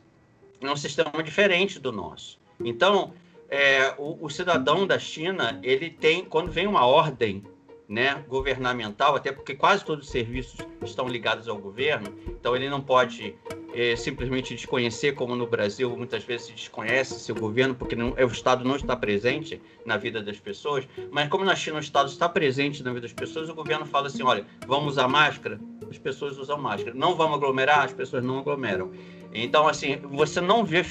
[0.61, 2.37] é um sistema diferente do nosso.
[2.59, 3.13] Então
[3.49, 7.43] é, o, o, cidadão da China, ele tem, quando vem uma ordem
[7.89, 12.79] né, governamental, até porque quase todos os serviços estão ligados ao governo, então ele não
[12.79, 13.35] pode
[13.73, 18.25] é, simplesmente desconhecer, como no Brasil muitas vezes se desconhece seu governo, porque não, o
[18.27, 22.29] Estado não está presente na vida das pessoas, mas como na China o Estado está
[22.29, 25.59] presente na vida das pessoas, o governo fala assim, olha, vamos usar máscara?
[25.89, 26.93] As pessoas usam máscara.
[26.95, 27.85] Não vamos aglomerar?
[27.85, 28.91] As pessoas não aglomeram.
[29.33, 30.83] Então, assim, você não vê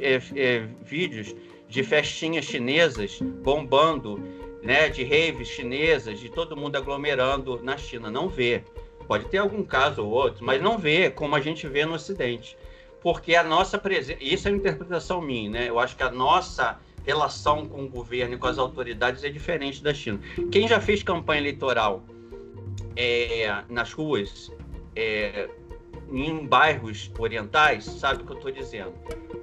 [0.00, 1.34] é, é, vídeos
[1.68, 4.22] de festinhas chinesas bombando,
[4.66, 8.10] né, de raves chinesas, de todo mundo aglomerando na China.
[8.10, 8.64] Não vê.
[9.06, 12.58] Pode ter algum caso ou outro, mas não vê como a gente vê no Ocidente.
[13.00, 14.18] Porque a nossa presença.
[14.20, 15.68] Isso é uma interpretação minha, né?
[15.68, 19.80] Eu acho que a nossa relação com o governo e com as autoridades é diferente
[19.80, 20.18] da China.
[20.50, 22.04] Quem já fez campanha eleitoral
[22.96, 24.52] é, nas ruas,
[24.96, 25.48] é,
[26.10, 28.94] em bairros orientais, sabe o que eu estou dizendo.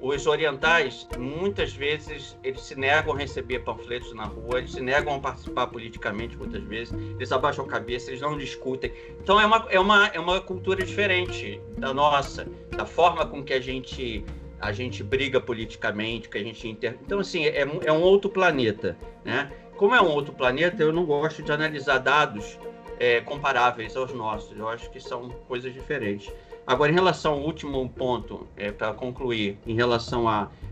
[0.02, 5.15] Os orientais, muitas vezes, eles se negam a receber panfletos na rua, eles se negam
[5.15, 8.91] a participar politicamente, muitas vezes, eles abaixam a cabeça, eles não discutem.
[9.21, 13.54] Então, é uma, é uma, é uma cultura diferente da nossa, da forma com que
[13.54, 14.26] a gente
[14.60, 16.97] a gente briga politicamente, que a gente inter...
[17.02, 19.52] então assim é, é um outro planeta, né?
[19.76, 22.58] Como é um outro planeta, eu não gosto de analisar dados
[22.99, 24.58] é, comparáveis aos nossos.
[24.58, 26.32] Eu acho que são coisas diferentes.
[26.65, 30.28] Agora, em relação ao último ponto, é, para concluir, em relação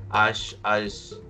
[0.09, 1.21] às as,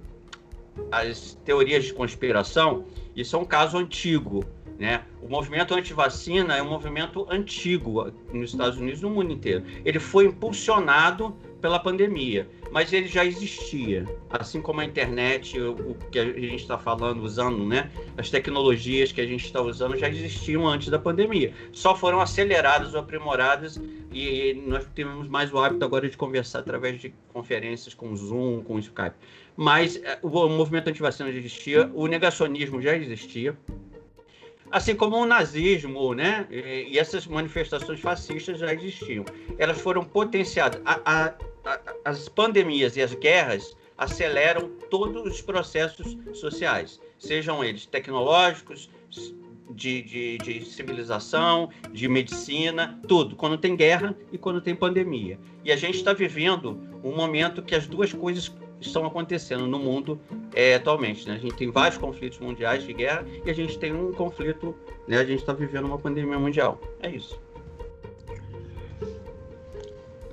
[0.91, 4.43] as teorias de conspiração, isso é um caso antigo.
[4.80, 5.04] Né?
[5.21, 9.63] O movimento anti-vacina é um movimento antigo nos Estados Unidos e no mundo inteiro.
[9.86, 16.18] Ele foi impulsionado pela pandemia, mas ele já existia, assim como a internet, o, que
[16.18, 17.92] a gente está falando, usando, né?
[18.18, 22.94] As tecnologias que a gente está usando já existiam antes da pandemia, só foram aceleradas
[22.94, 23.80] ou aprimoradas
[24.12, 28.80] e nós temos mais o hábito agora de conversar através de conferências com Zoom, com
[28.80, 29.16] Skype.
[29.58, 33.58] Mas eh, o movimento anti-vacina já existia, o negacionismo já existia,
[34.72, 36.48] assim como o nazismo, né?
[36.50, 39.26] E essas manifestações fascistas já existiam.
[39.58, 40.82] Elas foram potenciadas.
[40.86, 41.34] A, a,
[42.04, 48.89] as pandemias e as guerras aceleram todos os processos sociais, sejam eles tecnológicos,
[49.74, 55.39] de, de, de, civilização, de medicina, tudo, quando tem guerra e quando tem pandemia.
[55.63, 60.19] E a gente está vivendo um momento que as duas coisas estão acontecendo no mundo
[60.54, 61.28] é, atualmente.
[61.28, 61.36] Né?
[61.36, 64.76] A gente tem vários conflitos mundiais de guerra e a gente tem um conflito,
[65.08, 65.17] né?
[65.19, 66.80] a gente está vivendo uma pandemia mundial.
[67.02, 67.39] É isso.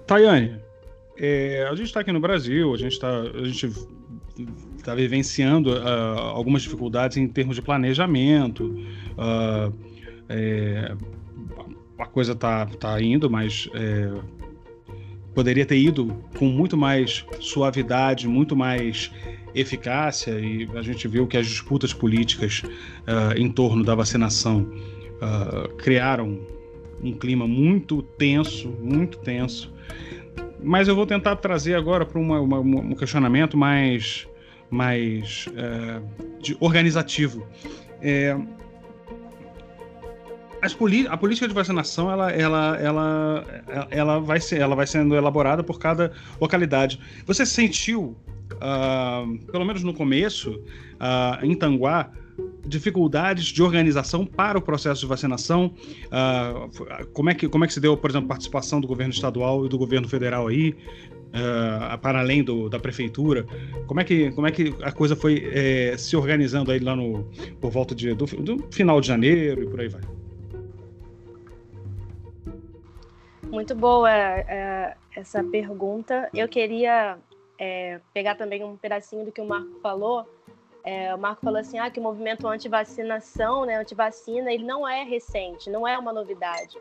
[0.06, 0.58] Tayane,
[1.18, 3.22] é, a gente está aqui no Brasil, a gente está
[4.76, 8.64] está vivenciando uh, algumas dificuldades em termos de planejamento.
[9.18, 9.74] Uh,
[10.28, 10.94] é,
[11.98, 14.12] a coisa está tá indo, mas é,
[15.35, 16.07] poderia ter ido
[16.38, 19.11] com muito mais suavidade, muito mais
[19.54, 24.70] eficácia, e a gente viu que as disputas políticas uh, em torno da vacinação
[25.78, 26.38] criaram
[27.02, 29.72] um clima muito tenso, muito tenso.
[30.62, 34.29] Mas eu vou tentar trazer agora para um questionamento mais,
[34.71, 37.47] mais uh, de organizativo.
[38.01, 38.37] É,
[41.09, 43.44] a política de vacinação ela, ela, ela,
[43.90, 46.99] ela, vai ser, ela vai sendo elaborada por cada localidade.
[47.27, 48.16] Você sentiu,
[48.55, 52.11] uh, pelo menos no começo, uh, em Tanguá,
[52.66, 55.74] dificuldades de organização para o processo de vacinação?
[56.07, 59.12] Uh, como, é que, como é que se deu, por exemplo, a participação do governo
[59.12, 60.74] estadual e do governo federal aí?
[61.29, 63.44] Uh, para além do, da prefeitura,
[63.87, 67.29] como é que, como é que a coisa foi é, se organizando aí lá no,
[67.61, 70.01] por volta de, do, do final de janeiro e por aí vai?
[73.51, 76.31] Muito boa é, essa pergunta.
[76.35, 77.18] Eu queria
[77.59, 80.27] é, pegar também um pedacinho do que o Marco falou.
[80.90, 85.05] É, o Marco falou assim, ah, que o movimento anti-vacinação, né, anti-vacina, ele não é
[85.05, 86.79] recente, não é uma novidade,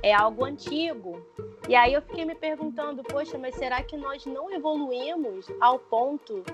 [0.00, 1.20] é algo antigo.
[1.68, 6.44] E aí eu fiquei me perguntando, poxa, mas será que nós não evoluímos ao ponto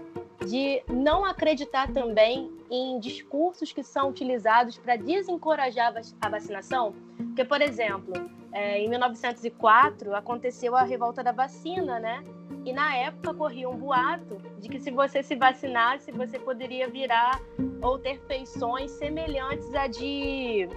[0.46, 6.94] de não acreditar também em discursos que são utilizados para desencorajar a vacinação?
[7.18, 8.14] Porque, por exemplo,
[8.50, 12.24] é, em 1904 aconteceu a revolta da vacina, né?
[12.64, 17.40] E na época corria um boato de que se você se vacinasse, você poderia virar
[17.82, 20.68] ou ter feições semelhantes a de,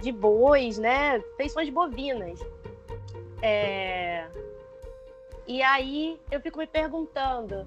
[0.00, 1.20] de bois, né?
[1.36, 2.40] Feições bovinas.
[3.42, 4.28] É...
[5.46, 7.66] E aí eu fico me perguntando,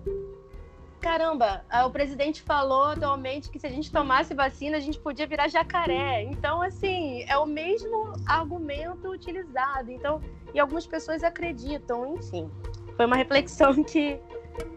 [1.01, 5.49] caramba, o presidente falou atualmente que se a gente tomasse vacina, a gente podia virar
[5.49, 6.23] jacaré.
[6.23, 9.91] Então, assim, é o mesmo argumento utilizado.
[9.91, 10.21] Então,
[10.53, 12.49] e algumas pessoas acreditam, enfim.
[12.95, 14.19] Foi uma reflexão que,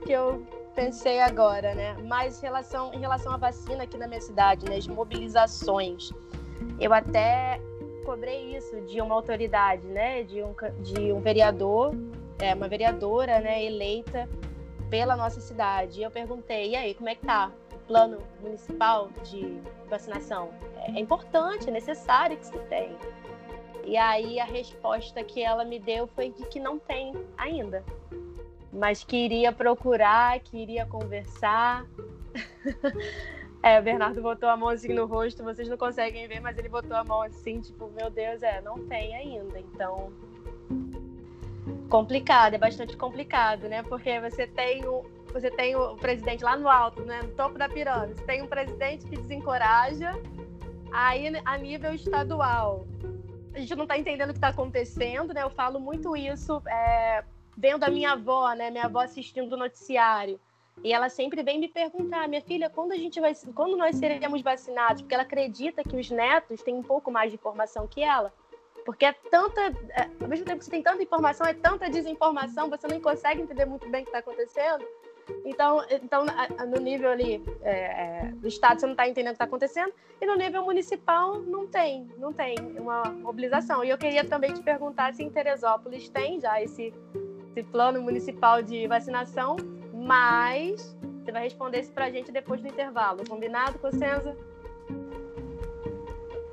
[0.05, 0.45] que, eu,
[0.79, 1.97] pensei agora, né?
[2.07, 4.77] Mas em relação, em relação à vacina aqui na minha cidade, né?
[4.77, 6.12] As mobilizações.
[6.79, 7.61] Eu até
[8.05, 10.23] cobrei isso de uma autoridade, né?
[10.23, 11.93] De um, de um vereador,
[12.39, 13.64] é, uma vereadora, né?
[13.64, 14.29] Eleita
[14.89, 15.99] pela nossa cidade.
[15.99, 19.61] E eu perguntei, e aí, como é que tá o plano municipal de
[19.91, 20.51] vacinação?
[20.77, 22.97] É, é importante, é necessário que se tenha.
[23.85, 27.83] E aí a resposta que ela me deu foi de que não tem ainda.
[28.73, 31.87] Mas que iria procurar, que iria conversar.
[33.62, 36.69] é, o Bernardo botou a mão assim no rosto, vocês não conseguem ver, mas ele
[36.69, 39.59] botou a mão assim, tipo, meu Deus, é, não tem ainda.
[39.59, 40.12] Então,
[41.89, 43.83] complicado, é bastante complicado, né?
[43.83, 47.23] Porque você tem o, você tem o presidente lá no alto, né?
[47.23, 48.21] No topo da pirâmide.
[48.21, 50.12] Você tem um presidente que desencoraja,
[50.93, 52.87] aí a nível estadual.
[53.55, 55.43] A gente não está entendendo o que está acontecendo, né?
[55.43, 57.25] Eu falo muito isso é,
[57.59, 58.71] vendo a minha avó, né?
[58.71, 60.39] Minha avó assistindo o noticiário.
[60.85, 64.41] E ela sempre vem me perguntar, minha filha, quando a gente vai, quando nós seremos
[64.43, 65.03] vacinados?
[65.03, 68.33] Porque ela acredita que os netos têm um pouco mais de informação que ela.
[68.85, 69.61] Porque é tanta.
[69.61, 73.43] É, ao mesmo tempo que você tem tanta informação, é tanta desinformação, você não consegue
[73.43, 74.85] entender muito bem o que está acontecendo.
[75.45, 76.25] Então, então
[76.67, 79.93] no nível ali é, é, do Estado, você não está entendendo o que está acontecendo,
[80.21, 83.85] e no nível municipal, não tem, não tem uma mobilização.
[83.85, 86.95] E eu queria também te perguntar se em Teresópolis tem já esse,
[87.59, 89.57] esse plano municipal de vacinação,
[89.93, 93.23] mas você vai responder isso para a gente depois do intervalo.
[93.29, 94.37] Combinado, Cossenza?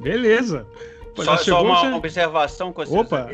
[0.01, 0.67] Beleza.
[1.15, 1.95] Só, só, uma já...
[1.95, 3.29] observação Opa.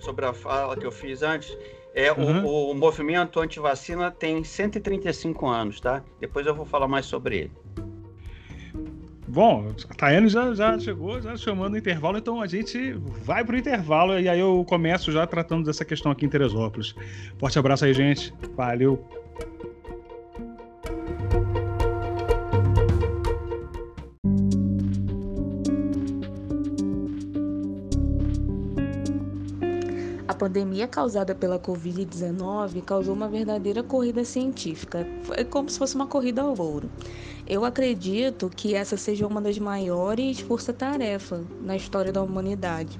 [0.00, 1.56] sobre a fala que eu fiz antes.
[1.92, 2.44] É, uhum.
[2.44, 6.04] o, o, movimento anti-vacina tem 135 anos, tá?
[6.20, 7.52] Depois eu vou falar mais sobre ele.
[9.36, 13.54] Bom, a Tayane já, já chegou, já chamando o intervalo, então a gente vai para
[13.54, 16.94] o intervalo e aí eu começo já tratando dessa questão aqui em Teresópolis.
[17.38, 18.32] Forte abraço aí, gente.
[18.56, 19.06] Valeu.
[30.36, 35.06] pandemia causada pela Covid-19 causou uma verdadeira corrida científica.
[35.32, 36.88] É como se fosse uma corrida ao ouro.
[37.48, 42.98] Eu acredito que essa seja uma das maiores força-tarefa na história da humanidade.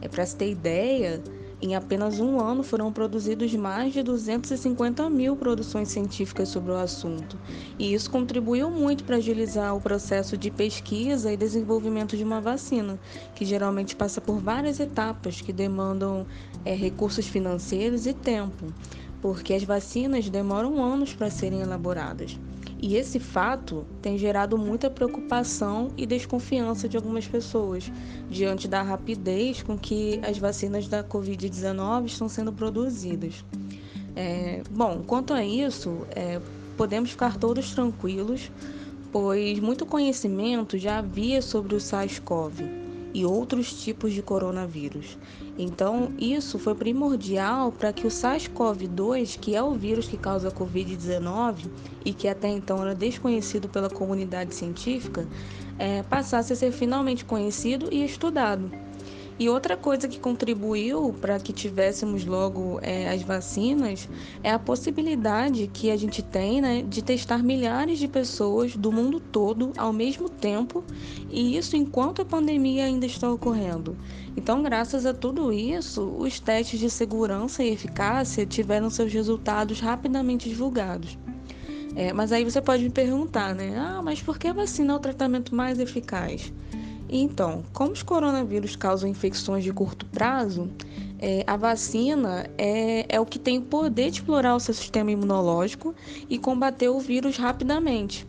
[0.00, 1.20] É para se ter ideia,
[1.60, 7.36] em apenas um ano foram produzidos mais de 250 mil produções científicas sobre o assunto,
[7.76, 13.00] e isso contribuiu muito para agilizar o processo de pesquisa e desenvolvimento de uma vacina,
[13.34, 16.24] que geralmente passa por várias etapas que demandam
[16.64, 18.72] é, recursos financeiros e tempo,
[19.20, 22.38] porque as vacinas demoram anos para serem elaboradas.
[22.82, 27.90] E esse fato tem gerado muita preocupação e desconfiança de algumas pessoas
[28.28, 33.44] diante da rapidez com que as vacinas da Covid-19 estão sendo produzidas.
[34.16, 36.40] É, bom, quanto a isso, é,
[36.76, 38.50] podemos ficar todos tranquilos,
[39.12, 42.81] pois muito conhecimento já havia sobre o SARS-CoV
[43.14, 45.18] e outros tipos de coronavírus.
[45.58, 50.52] Então, isso foi primordial para que o SARS-CoV-2, que é o vírus que causa a
[50.52, 51.70] Covid-19
[52.04, 55.28] e que até então era desconhecido pela comunidade científica,
[55.78, 58.70] é, passasse a ser finalmente conhecido e estudado.
[59.42, 64.08] E outra coisa que contribuiu para que tivéssemos logo é, as vacinas
[64.40, 69.18] é a possibilidade que a gente tem né, de testar milhares de pessoas do mundo
[69.18, 70.84] todo ao mesmo tempo,
[71.28, 73.96] e isso enquanto a pandemia ainda está ocorrendo.
[74.36, 80.48] Então, graças a tudo isso, os testes de segurança e eficácia tiveram seus resultados rapidamente
[80.48, 81.18] divulgados.
[81.96, 83.74] É, mas aí você pode me perguntar, né?
[83.76, 86.52] Ah, mas por que a vacina é o tratamento mais eficaz?
[87.14, 90.70] Então, como os coronavírus causam infecções de curto prazo,
[91.18, 95.10] é, a vacina é, é o que tem o poder de explorar o seu sistema
[95.10, 95.94] imunológico
[96.30, 98.26] e combater o vírus rapidamente.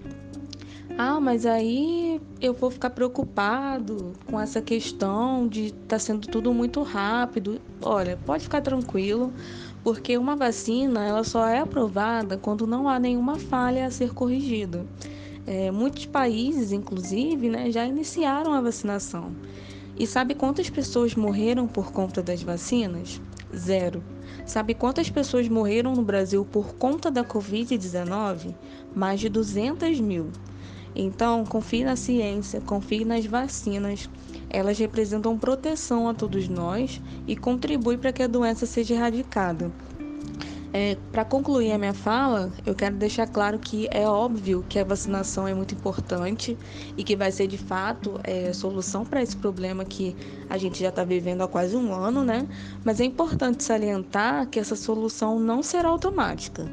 [0.97, 6.53] Ah, mas aí eu vou ficar preocupado com essa questão de estar tá sendo tudo
[6.53, 7.61] muito rápido.
[7.81, 9.31] Olha, pode ficar tranquilo,
[9.81, 14.85] porque uma vacina ela só é aprovada quando não há nenhuma falha a ser corrigida.
[15.45, 19.31] É, muitos países, inclusive, né, já iniciaram a vacinação.
[19.97, 23.21] E sabe quantas pessoas morreram por conta das vacinas?
[23.55, 24.03] Zero.
[24.45, 28.55] Sabe quantas pessoas morreram no Brasil por conta da Covid-19?
[28.95, 30.31] Mais de 200 mil.
[30.95, 34.09] Então, confie na ciência, confie nas vacinas.
[34.49, 39.71] Elas representam proteção a todos nós e contribuem para que a doença seja erradicada.
[40.75, 44.83] É, Para concluir a minha fala, eu quero deixar claro que é óbvio que a
[44.83, 46.57] vacinação é muito importante
[46.97, 50.15] e que vai ser de fato é, solução para esse problema que
[50.49, 52.47] a gente já está vivendo há quase um ano, né?
[52.83, 56.67] Mas é importante salientar que essa solução não será automática.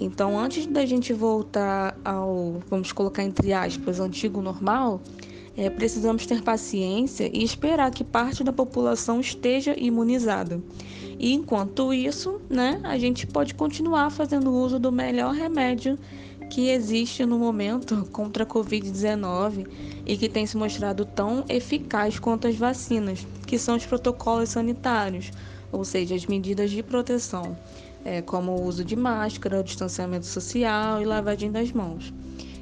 [0.00, 5.00] Então, antes da gente voltar ao, vamos colocar entre aspas, antigo normal,
[5.56, 10.62] é, precisamos ter paciência e esperar que parte da população esteja imunizada.
[11.22, 15.98] E enquanto isso, né, a gente pode continuar fazendo uso do melhor remédio
[16.48, 19.68] que existe no momento contra a Covid-19
[20.06, 25.30] e que tem se mostrado tão eficaz quanto as vacinas, que são os protocolos sanitários,
[25.70, 27.54] ou seja, as medidas de proteção,
[28.02, 32.14] é, como o uso de máscara, distanciamento social e lavagem das mãos.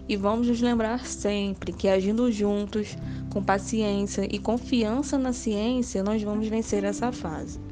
[0.09, 2.97] E vamos nos lembrar sempre que agindo juntos,
[3.31, 7.68] com paciência e confiança na ciência, nós vamos vencer essa fase.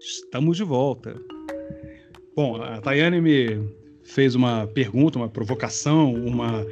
[0.00, 1.20] Estamos de volta.
[2.34, 3.60] Bom, a Tayane me
[4.04, 6.64] fez uma pergunta, uma provocação, uma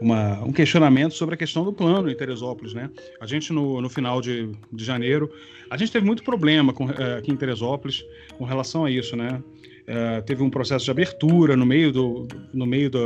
[0.00, 2.90] uma, um questionamento sobre a questão do plano em Teresópolis, né?
[3.20, 5.30] A gente, no, no final de, de janeiro,
[5.70, 8.04] a gente teve muito problema com, é, aqui em Teresópolis
[8.36, 9.42] com relação a isso, né?
[9.86, 12.98] É, teve um processo de abertura no meio do no meio da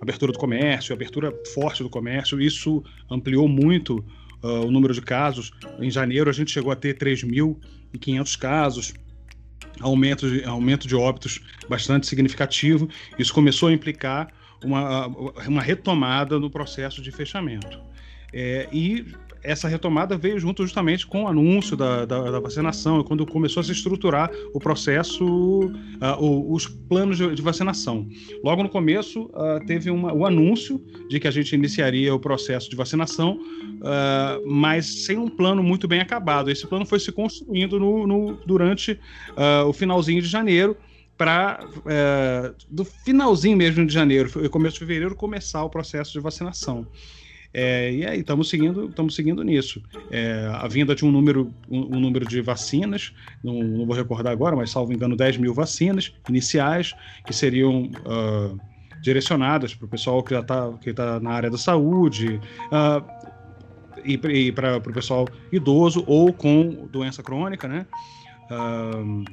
[0.00, 4.04] abertura do comércio, abertura forte do comércio, isso ampliou muito
[4.42, 5.50] uh, o número de casos.
[5.80, 8.94] Em janeiro a gente chegou a ter 3.500 casos,
[9.80, 12.88] aumento de, aumento de óbitos bastante significativo.
[13.18, 14.32] Isso começou a implicar
[14.64, 15.06] uma,
[15.46, 17.80] uma retomada no processo de fechamento.
[18.32, 19.06] É, e
[19.48, 23.64] essa retomada veio junto justamente com o anúncio da, da, da vacinação, quando começou a
[23.64, 28.06] se estruturar o processo, uh, os planos de, de, vacinação.
[28.44, 30.78] Logo no começo, uh, teve uma, o anúncio
[31.08, 35.88] de que a gente iniciaria o processo de vacinação, uh, mas sem um plano muito
[35.88, 36.50] bem acabado.
[36.50, 39.00] Esse plano foi se construindo no, no durante
[39.66, 40.76] o finalzinho de janeiro,
[41.16, 46.86] para é, do finalzinho mesmo de janeiro, começo de fevereiro, começar o processo de vacinação.
[47.60, 49.82] É, e aí estamos seguindo, estamos seguindo nisso.
[50.12, 54.32] É, a vinda de um número, um, um número de vacinas, não, não, vou recordar
[54.32, 56.94] agora, mas salvo engano 10 mil vacinas iniciais
[57.26, 58.56] que seriam uh,
[59.02, 62.40] direcionadas para o pessoal que já está tá na área da saúde.
[62.70, 63.28] Uh,
[64.04, 67.86] e, para o pessoal idoso ou com doença crônica, né?
[68.48, 69.24] Uh,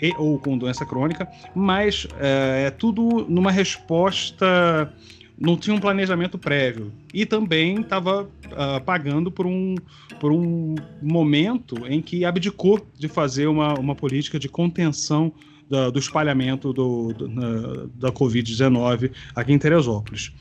[0.00, 4.90] e, ou com doença crônica, mas é, é tudo numa resposta
[5.38, 9.74] não tinha um planejamento prévio e também estava uh, pagando por um,
[10.18, 15.32] por um momento em que abdicou de fazer uma, uma política de contenção
[15.68, 20.32] da, do espalhamento do, do, da Covid-19 aqui em Teresópolis.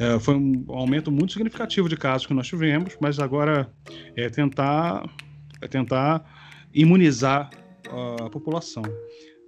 [0.00, 3.70] Uh, foi um aumento muito significativo de casos que nós tivemos, mas agora
[4.16, 5.08] é tentar,
[5.60, 6.24] é tentar
[6.72, 7.50] imunizar
[8.20, 8.82] a população.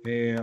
[0.06, 0.36] É,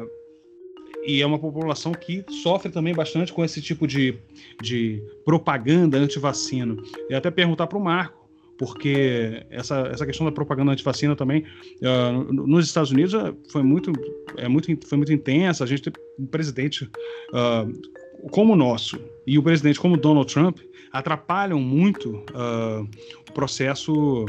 [1.07, 4.19] e é uma população que sofre também bastante com esse tipo de,
[4.61, 6.75] de propaganda anti-vacina.
[7.09, 8.27] E até perguntar para o Marco,
[8.57, 11.45] porque essa, essa questão da propaganda anti-vacina também
[11.81, 13.93] uh, nos Estados Unidos é, foi muito,
[14.35, 15.63] é muito, foi muito intensa.
[15.63, 20.59] A gente tem um presidente uh, como o nosso e o presidente como Donald Trump
[20.91, 22.85] atrapalham muito uh,
[23.29, 24.25] o processo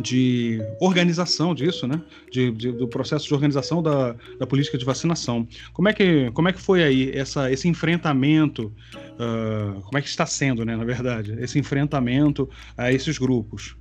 [0.00, 2.00] de organização disso, né?
[2.30, 5.46] De, de, do processo de organização da, da política de vacinação.
[5.72, 8.72] Como é que, como é que foi aí essa, esse enfrentamento?
[9.14, 10.76] Uh, como é que está sendo, né?
[10.76, 13.76] Na verdade, esse enfrentamento a esses grupos?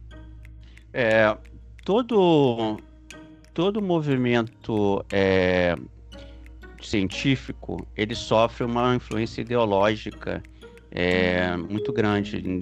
[0.94, 1.36] É,
[1.86, 2.78] todo
[3.54, 5.76] todo movimento é,
[6.82, 10.42] científico ele sofre uma influência ideológica
[10.90, 12.60] é, muito grande em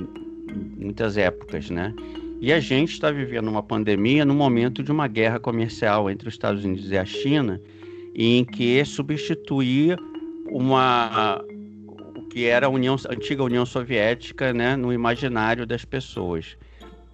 [0.77, 1.93] muitas épocas, né?
[2.41, 6.35] E a gente está vivendo uma pandemia no momento de uma guerra comercial entre os
[6.35, 7.59] Estados Unidos e a China,
[8.15, 9.99] em que substituir
[10.49, 11.43] uma
[12.15, 16.57] o que era a, União, a antiga União Soviética, né, no imaginário das pessoas.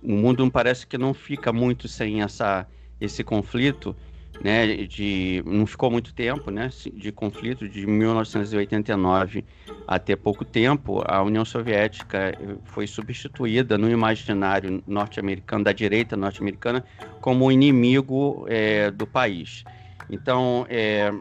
[0.04, 2.68] O mundo parece que não fica muito sem essa
[3.02, 3.96] esse conflito
[4.42, 9.46] né, de não ficou muito tempo, né, de conflito de 1989
[9.88, 16.84] até pouco tempo, a União Soviética foi substituída no imaginário norte-americano da direita norte-americana
[17.22, 19.64] como inimigo é, do país.
[20.10, 21.12] Então, é,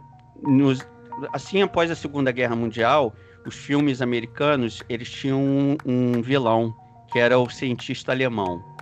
[0.43, 0.87] nos,
[1.33, 3.15] assim após a Segunda Guerra Mundial,
[3.47, 6.75] os filmes americanos eles tinham um, um vilão
[7.13, 8.74] que era o cientista alemão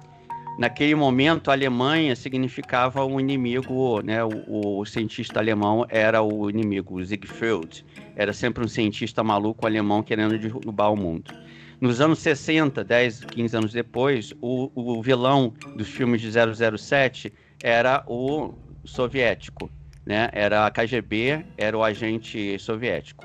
[0.58, 4.22] naquele momento a Alemanha significava um inimigo, né?
[4.24, 7.84] O, o, cientista alemão era o inimigo, o Siegfried.
[8.14, 11.32] Era sempre um cientista maluco alemão querendo derrubar o mundo.
[11.80, 17.32] Nos anos 60, 10, 15 anos depois, o, o vilão dos filmes de 007
[17.62, 19.70] era o soviético,
[20.06, 20.28] né?
[20.32, 23.24] Era a KGB, era o agente soviético.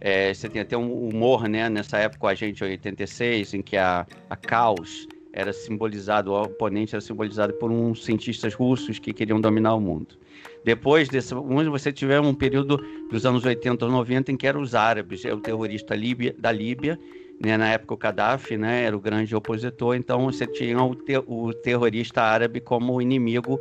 [0.00, 1.68] É, você tem até um humor, né?
[1.68, 7.00] Nessa época, a gente, 86, em que a, a caos era simbolizado, o oponente era
[7.00, 10.16] simbolizado por uns cientistas russos que queriam dominar o mundo.
[10.64, 12.78] Depois desse, você tiver um período
[13.10, 16.52] dos anos 80 ou 90 em que eram os árabes, é o terrorista Líbia, da
[16.52, 16.98] Líbia,
[17.40, 21.54] né, na época o Gaddafi né, era o grande opositor, então você tinha o, o
[21.54, 23.58] terrorista árabe como inimigo,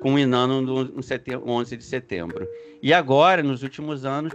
[0.00, 2.46] culminando no, no 11 de setembro.
[2.80, 4.32] E agora, nos últimos anos,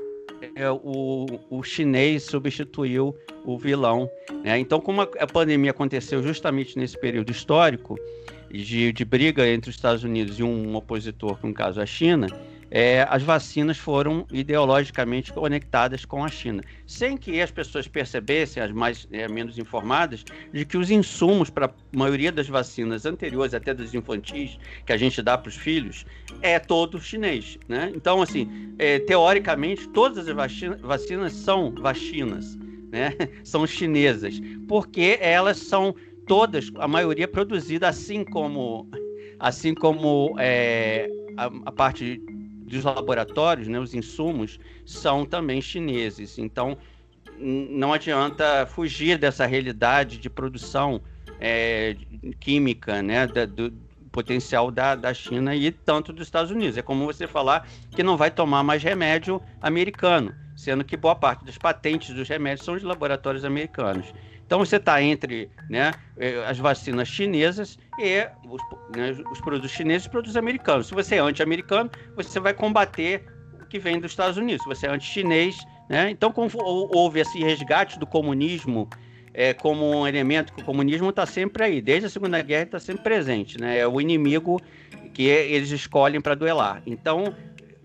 [0.83, 3.15] o, o chinês substituiu
[3.45, 4.09] o vilão.
[4.43, 4.59] Né?
[4.59, 7.97] Então, como a, pandemia aconteceu justamente nesse período histórico,
[8.49, 12.27] de, de briga entre os Estados Unidos e um opositor, no caso a China,
[12.71, 18.71] é, as vacinas foram ideologicamente conectadas com a China, sem que as pessoas percebessem, as
[18.71, 23.73] mais é, menos informadas, de que os insumos para a maioria das vacinas anteriores, até
[23.73, 26.05] das infantis, que a gente dá para os filhos,
[26.41, 27.59] é todo chinês.
[27.67, 27.91] Né?
[27.93, 32.57] Então, assim, é, teoricamente, todas as vacinas são vacinas,
[32.89, 33.13] né?
[33.43, 35.93] são chinesas, porque elas são
[36.25, 38.87] todas, a maioria produzida assim como
[39.39, 42.21] assim como é, a, a, parte
[42.71, 46.39] dos laboratórios, né, os insumos são também chineses.
[46.39, 46.77] Então
[47.37, 51.01] não adianta fugir dessa realidade de produção
[51.39, 51.95] é,
[52.39, 53.73] química, né, da, do
[54.11, 56.77] potencial da, da China e tanto dos Estados Unidos.
[56.77, 61.45] É como você falar que não vai tomar mais remédio americano, sendo que boa parte
[61.45, 64.13] das patentes dos remédios são de laboratórios americanos.
[64.51, 68.61] Então você está entre né, eh, as vacinas chinesas e os,
[68.93, 70.87] né, os produtos chineses e os produtos americanos.
[70.87, 73.23] Se você é anti-americano, você vai combater
[73.61, 74.61] o que vem dos Estados Unidos.
[74.63, 76.09] Se você é anti-chinês, né?
[76.11, 76.33] Então
[76.93, 78.89] houve esse resgate do comunismo
[79.33, 82.79] é, como um elemento que o comunismo está sempre aí, desde a Segunda Guerra está
[82.81, 83.77] sempre presente, né?
[83.77, 84.59] É o inimigo
[85.13, 86.83] que eles escolhem para duelar.
[86.85, 87.33] Então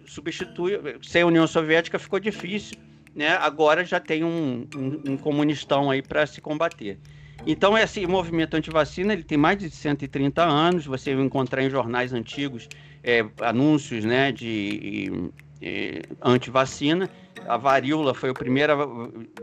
[0.05, 2.77] substitui, sem a União Soviética ficou difícil
[3.17, 6.99] né, agora já tem um, um, um comunistão aí para se combater.
[7.47, 10.85] Então, esse movimento anti-vacina ele tem mais de 130 anos.
[10.85, 12.69] Você vai encontrar em jornais antigos
[13.03, 15.31] é, anúncios né, de
[15.63, 17.09] é, anti-vacina.
[17.49, 18.77] A varíola foi a primeira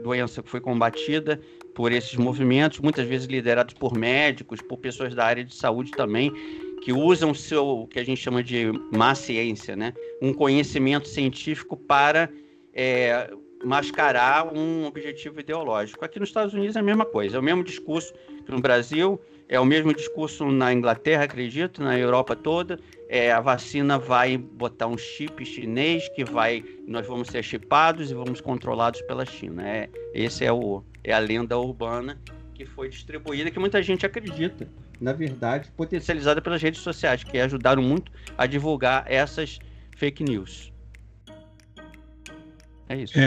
[0.03, 1.39] doença que foi combatida
[1.73, 6.31] por esses movimentos, muitas vezes liderados por médicos, por pessoas da área de saúde também,
[6.83, 9.93] que usam o seu, que a gente chama de má ciência, né?
[10.21, 12.29] um conhecimento científico para
[12.73, 13.31] é,
[13.63, 16.03] mascarar um objetivo ideológico.
[16.03, 18.13] Aqui nos Estados Unidos é a mesma coisa, é o mesmo discurso
[18.45, 22.79] que no Brasil, é o mesmo discurso na Inglaterra, acredito, na Europa toda.
[23.07, 28.13] É, a vacina vai botar um chip chinês que vai, nós vamos ser chipados e
[28.13, 29.67] vamos controlados pela China.
[29.67, 32.17] É, esse é o é a lenda urbana
[32.53, 34.67] que foi distribuída que muita gente acredita.
[34.99, 39.59] Na verdade, potencializada pelas redes sociais, que ajudaram muito a divulgar essas
[39.97, 40.72] fake news.
[42.89, 43.17] É isso.
[43.17, 43.25] É,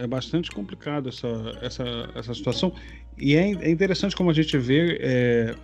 [0.00, 2.72] é, é bastante complicado essa, essa, essa situação.
[3.18, 4.98] E é, é interessante como a gente vê.
[5.00, 5.54] É,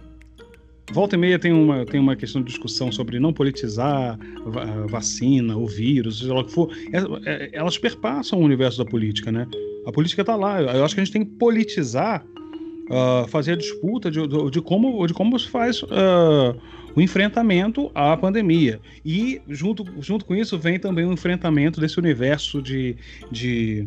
[0.92, 5.57] volta e meia tem uma, tem uma questão de discussão sobre não politizar a vacina,
[5.57, 6.70] o vírus, seja lá o que for.
[6.92, 9.47] É, é, elas perpassam o universo da política, né?
[9.86, 10.61] A política está lá.
[10.61, 14.61] Eu acho que a gente tem que politizar, uh, fazer a disputa de, de, de,
[14.62, 15.82] como, de como se faz.
[15.82, 16.59] Uh,
[16.95, 18.80] o enfrentamento à pandemia.
[19.05, 22.97] E junto, junto com isso vem também o enfrentamento desse universo de.
[23.30, 23.84] de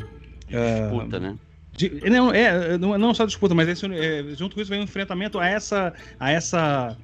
[0.47, 1.37] disputa, uh, né?
[1.71, 4.83] De, não, é, não, não só disputa, mas esse, é, junto com isso vem o
[4.83, 6.97] enfrentamento a essa, a essa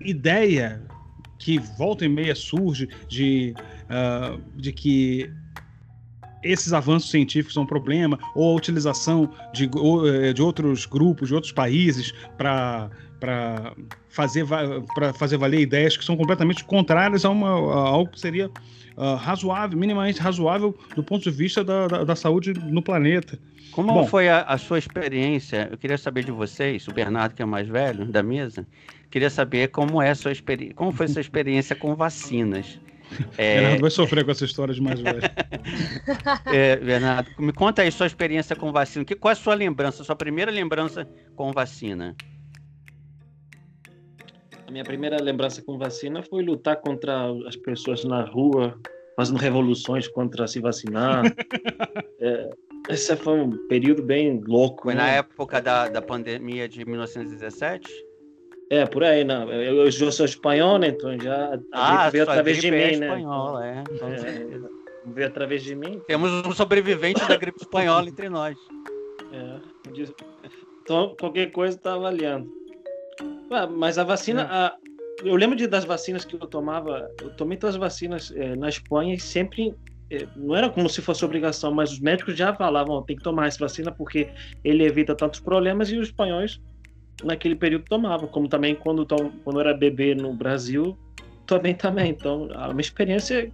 [0.00, 0.82] ideia
[1.38, 3.54] que volta e meia surge de,
[3.88, 5.30] uh, de que
[6.42, 11.34] esses avanços científicos são um problema, ou a utilização de, eh, de outros grupos, de
[11.34, 13.74] outros países, para para
[14.08, 14.44] fazer,
[15.14, 18.48] fazer valer ideias que são completamente contrárias a, uma, a algo que seria
[18.96, 23.38] uh, razoável, minimamente razoável do ponto de vista da, da, da saúde no planeta.
[23.72, 25.68] Como Bom, foi a, a, sua experiência?
[25.70, 28.66] Eu queria saber de vocês, o Bernardo, que é mais velho da mesa,
[29.10, 32.78] queria saber como, é sua experi como foi a sua experiência com vacinas.
[33.36, 33.60] É...
[33.60, 35.20] Bernardo vai sofrer com essa história de mais velho.
[36.52, 39.04] é, Bernardo, me conta aí sua experiência com vacina.
[39.04, 42.16] Que, qual é a sua lembrança, sua primeira lembrança com vacina?
[44.68, 48.78] A minha primeira lembrança com vacina foi lutar contra as pessoas na rua,
[49.16, 51.22] fazendo revoluções contra se vacinar.
[52.20, 52.50] é,
[52.90, 54.82] esse foi um período bem louco.
[54.82, 55.00] Foi né?
[55.00, 57.90] na época da, da pandemia de 1917?
[58.68, 59.50] É, por aí, não.
[59.50, 60.88] Eu, eu já sou espanhol, né?
[60.88, 63.06] Então já a ah, veio através de mim, é né?
[63.06, 63.84] Espanhol, é.
[63.90, 64.60] Então, é,
[65.06, 65.98] veio através de mim.
[66.06, 68.58] Temos um sobrevivente da gripe espanhola entre nós.
[69.32, 69.60] É.
[70.82, 72.57] Então, qualquer coisa está avaliando.
[73.76, 74.44] Mas a vacina, é.
[74.44, 74.74] a,
[75.24, 78.68] eu lembro de, das vacinas que eu tomava, eu tomei todas as vacinas é, na
[78.68, 79.74] Espanha e sempre
[80.10, 83.46] é, não era como se fosse obrigação, mas os médicos já falavam, tem que tomar
[83.46, 84.28] essa vacina porque
[84.62, 86.60] ele evita tantos problemas e os espanhóis
[87.24, 89.06] naquele período tomavam, como também quando
[89.44, 90.96] quando era bebê no Brasil,
[91.46, 92.10] também também.
[92.10, 93.50] Então, a minha experiência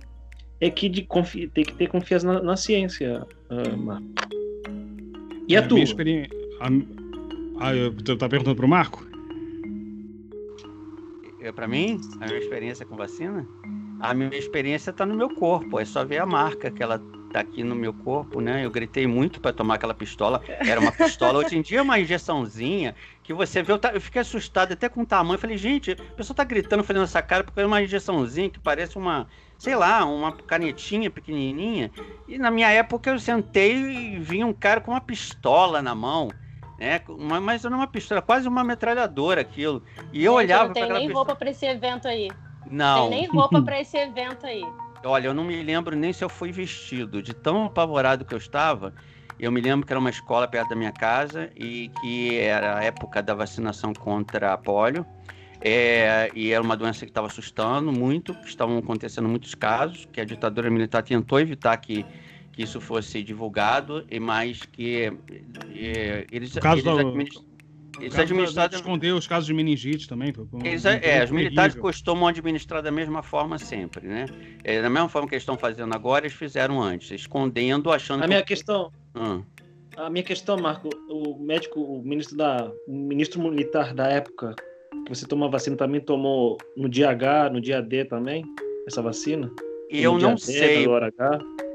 [0.60, 4.06] é que de confi tem que ter confiança na, na ciência, uh, Marco.
[5.48, 5.80] E a, a tua?
[5.80, 6.28] Experi...
[6.60, 6.68] A...
[7.60, 9.06] Ah, você tá perguntando pro Marco?
[11.52, 13.46] Para mim, a minha experiência com vacina?
[14.00, 17.00] A minha experiência está no meu corpo, é só ver a marca que ela
[17.34, 18.64] tá aqui no meu corpo, né?
[18.64, 20.40] Eu gritei muito para tomar aquela pistola.
[20.46, 21.40] Era uma pistola.
[21.40, 23.72] Hoje em dia é uma injeçãozinha que você vê.
[23.72, 25.36] Eu, eu fiquei assustado até com o tamanho.
[25.36, 28.96] Falei, gente, a pessoa tá gritando, fazendo essa cara porque é uma injeçãozinha que parece
[28.96, 29.26] uma,
[29.58, 31.90] sei lá, uma canetinha pequenininha.
[32.28, 36.28] E na minha época eu sentei e vi um cara com uma pistola na mão.
[36.78, 37.00] Né?
[37.08, 39.82] Uma, mas não uma pistola, quase uma metralhadora aquilo.
[40.12, 42.30] E eu Gente, olhava para aquela Não tem nem roupa para esse evento aí.
[42.70, 43.08] Não.
[43.08, 44.64] Tem nem roupa para esse evento aí.
[45.04, 47.22] Olha, eu não me lembro nem se eu fui vestido.
[47.22, 48.94] De tão apavorado que eu estava,
[49.38, 52.84] eu me lembro que era uma escola perto da minha casa e que era a
[52.84, 55.04] época da vacinação contra a polio.
[55.60, 60.20] É, e era uma doença que estava assustando muito, que estavam acontecendo muitos casos, que
[60.20, 62.04] a ditadura militar tentou evitar que,
[62.54, 65.12] que isso fosse divulgado, e mais que
[65.74, 67.44] é, eles, o caso eles da...
[68.00, 68.74] Eles administraram...
[68.74, 70.32] esconder os casos de meningite também.
[70.64, 74.26] Eles, é, os militares costumam administrar da mesma forma sempre, né?
[74.64, 78.20] É, da mesma forma que eles estão fazendo agora, eles fizeram antes, escondendo, achando.
[78.20, 78.28] A que...
[78.28, 78.90] minha questão.
[79.14, 79.42] Hum.
[79.96, 84.56] A minha questão, Marco, o médico, o ministro da, o ministro militar da época,
[85.06, 88.44] que você tomou a vacina, também tomou no dia H, no dia D também
[88.88, 89.50] essa vacina?
[89.88, 90.86] Eu não D, sei.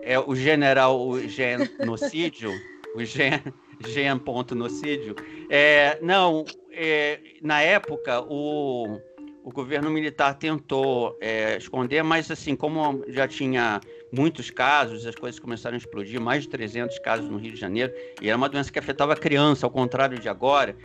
[0.04, 2.52] É o general o genocídio,
[2.95, 3.41] o gen
[3.88, 5.16] Jean.nocídio.
[5.50, 9.00] É, não, é, na época, o,
[9.43, 13.80] o governo militar tentou é, esconder, mas assim, como já tinha
[14.12, 17.93] muitos casos, as coisas começaram a explodir, mais de 300 casos no Rio de Janeiro,
[18.22, 20.76] e era uma doença que afetava a criança, ao contrário de agora,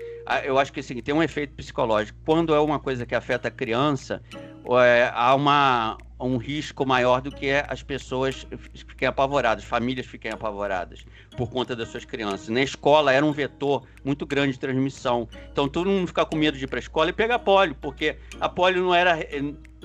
[0.44, 2.18] eu acho que assim, tem um efeito psicológico.
[2.24, 4.22] Quando é uma coisa que afeta a criança,
[4.82, 8.46] é, há uma, um risco maior do que as pessoas
[8.86, 11.04] fiquem apavoradas, famílias fiquem apavoradas
[11.36, 12.48] por conta das suas crianças.
[12.48, 15.28] Na escola era um vetor muito grande de transmissão.
[15.50, 18.16] Então todo mundo fica com medo de ir para a escola e pegar polio, porque
[18.40, 19.18] a polio não era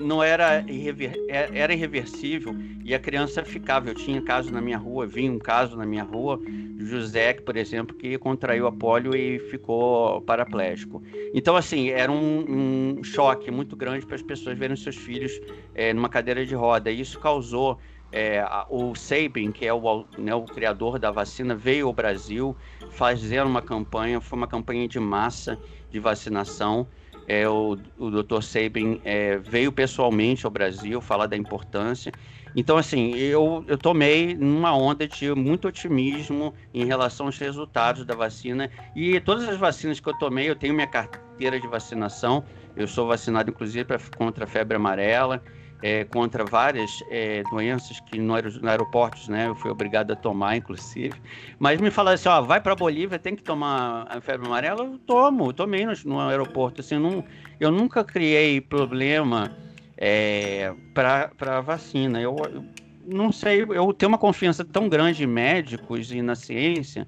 [0.00, 3.88] não era, irrever, é, era irreversível e a criança ficava.
[3.88, 6.40] Eu tinha caso na minha rua, vinha um caso na minha rua,
[6.78, 11.02] José, por exemplo, que contraiu a polio e ficou paraplégico.
[11.34, 15.38] Então, assim, era um, um choque muito grande para as pessoas verem seus filhos
[15.74, 16.90] é, numa cadeira de roda.
[16.90, 17.78] E isso causou
[18.12, 22.56] é, o Sabin, que é o, né, o, criador da vacina, veio ao Brasil
[22.90, 25.58] fazendo uma campanha, foi uma campanha de massa
[25.90, 26.88] de vacinação.
[27.26, 28.42] É, o, o Dr.
[28.42, 32.12] Sabin é, veio pessoalmente ao Brasil falar da importância.
[32.54, 38.14] Então, assim, eu, eu tomei numa onda de muito otimismo em relação aos resultados da
[38.14, 38.70] vacina.
[38.94, 42.44] E todas as vacinas que eu tomei, eu tenho minha carteira de vacinação.
[42.74, 45.42] Eu sou vacinado, inclusive, pra, contra a febre amarela
[45.82, 51.14] é, contra várias é, doenças que no, aeroportos, né, eu fui obrigado a tomar, inclusive.
[51.58, 54.98] Mas me falaram assim, ó, vai para Bolívia, tem que tomar a febre amarela, eu
[54.98, 57.24] tomo, tomei no, no aeroporto, assim, não,
[57.58, 59.50] eu nunca criei problema
[59.96, 62.20] é, para vacina.
[62.20, 62.64] Eu, eu
[63.06, 67.06] não sei, eu tenho uma confiança tão grande em médicos e na ciência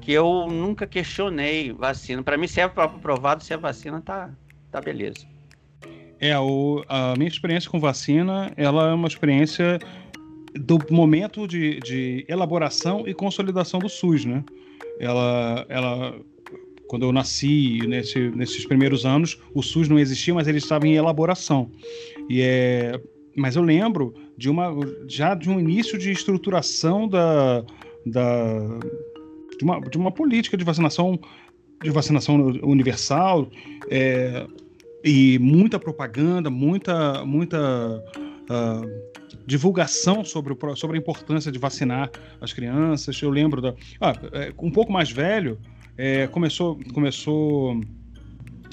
[0.00, 2.22] que eu nunca questionei vacina.
[2.22, 4.30] Para mim, se é aprovado, se é vacina, tá,
[4.70, 5.26] tá beleza.
[6.20, 9.78] É, o, a minha experiência com vacina, ela é uma experiência
[10.54, 14.44] do momento de, de elaboração e consolidação do SUS, né?
[14.98, 16.20] Ela, ela
[16.86, 20.94] quando eu nasci, nesse, nesses primeiros anos, o SUS não existia, mas ele estava em
[20.94, 21.70] elaboração.
[22.28, 23.00] E é,
[23.36, 24.74] mas eu lembro de uma
[25.08, 27.64] já de um início de estruturação da,
[28.04, 28.58] da
[29.56, 31.18] de, uma, de uma política de vacinação
[31.82, 33.48] de vacinação universal,
[33.88, 34.46] é,
[35.02, 37.58] e muita propaganda, muita, muita
[38.50, 39.10] uh,
[39.46, 43.20] divulgação sobre, o, sobre a importância de vacinar as crianças.
[43.20, 43.74] Eu lembro da.
[44.00, 45.58] Ah, é, um pouco mais velho,
[45.96, 47.80] é, começou, começou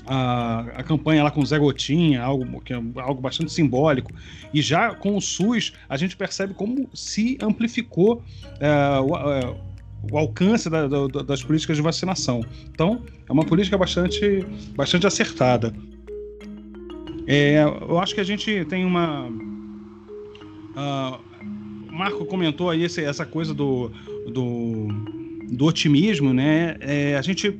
[0.05, 4.11] a, a campanha lá com o Zé Gotinha, algo, que é algo bastante simbólico.
[4.53, 8.21] E já com o SUS, a gente percebe como se amplificou
[8.59, 12.45] é, o, o alcance da, da, das políticas de vacinação.
[12.69, 15.73] Então, é uma política bastante, bastante acertada.
[17.27, 19.27] É, eu acho que a gente tem uma.
[20.77, 21.19] Uh,
[21.89, 23.91] o Marco comentou aí esse, essa coisa do,
[24.31, 24.87] do,
[25.49, 26.77] do otimismo, né?
[26.79, 27.57] É, a gente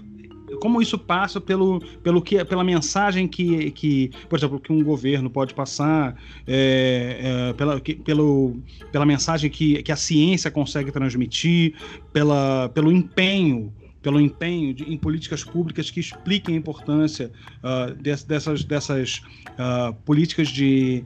[0.62, 5.30] como isso passa pelo, pelo que, pela mensagem que, que, por exemplo, que um governo
[5.30, 6.16] pode passar,
[6.48, 8.56] é, é, pela, que, pelo,
[8.92, 11.74] pela mensagem que, que a ciência consegue transmitir,
[12.14, 13.74] pela, pelo empenho
[14.08, 19.22] pelo empenho de, em políticas públicas que expliquem a importância uh, dessas, dessas
[19.60, 21.04] uh, políticas de,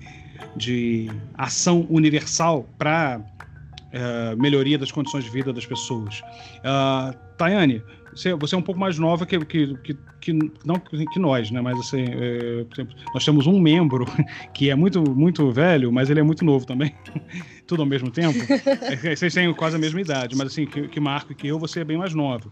[0.56, 6.22] de ação universal para uh, melhoria das condições de vida das pessoas.
[6.60, 7.82] Uh, Tayane,
[8.14, 10.34] você, você, é um pouco mais nova que, que, que, que
[10.64, 11.62] não que nós, né?
[11.62, 12.66] Mas assim, é,
[13.14, 14.06] nós temos um membro
[14.54, 16.93] que é muito, muito velho, mas ele é muito novo também.
[17.66, 18.38] Tudo ao mesmo tempo.
[18.82, 21.58] É, vocês têm quase a mesma idade, mas assim, que, que Marco e que eu,
[21.58, 22.52] você é bem mais novo.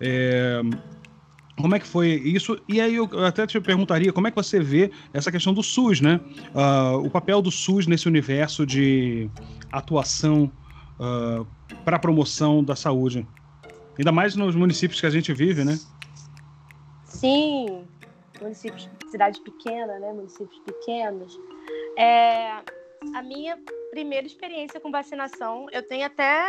[0.00, 0.62] É,
[1.60, 2.58] como é que foi isso?
[2.68, 6.00] E aí eu até te perguntaria como é que você vê essa questão do SUS,
[6.00, 6.20] né?
[6.54, 9.28] Uh, o papel do SUS nesse universo de
[9.70, 10.50] atuação
[10.98, 11.46] uh,
[11.84, 13.26] para a promoção da saúde.
[13.98, 15.78] Ainda mais nos municípios que a gente vive, né?
[17.04, 17.84] Sim,
[18.40, 20.12] municípios, cidades pequenas, né?
[20.12, 21.38] Municípios pequenos.
[21.98, 22.62] É,
[23.14, 23.58] a minha
[23.90, 26.44] primeira experiência com vacinação, eu tenho até.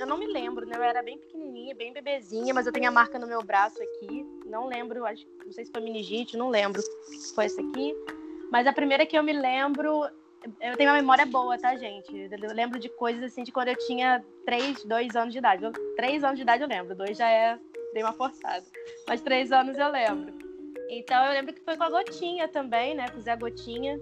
[0.00, 0.76] Eu não me lembro, né?
[0.76, 4.24] Eu era bem pequenininha, bem bebezinha, mas eu tenho a marca no meu braço aqui.
[4.46, 7.94] Não lembro, acho, não sei se foi meningite, não lembro se foi essa aqui.
[8.50, 10.04] Mas a primeira que eu me lembro,
[10.60, 12.16] eu tenho uma memória boa, tá, gente?
[12.16, 15.64] Eu lembro de coisas assim de quando eu tinha 3, 2 anos de idade.
[15.96, 17.58] 3 anos de idade eu lembro, 2 já é
[17.92, 18.64] bem uma forçada.
[19.06, 20.32] Mas 3 anos eu lembro.
[20.88, 23.08] Então eu lembro que foi com a Gotinha também, né?
[23.10, 24.00] Com Zé Gotinha.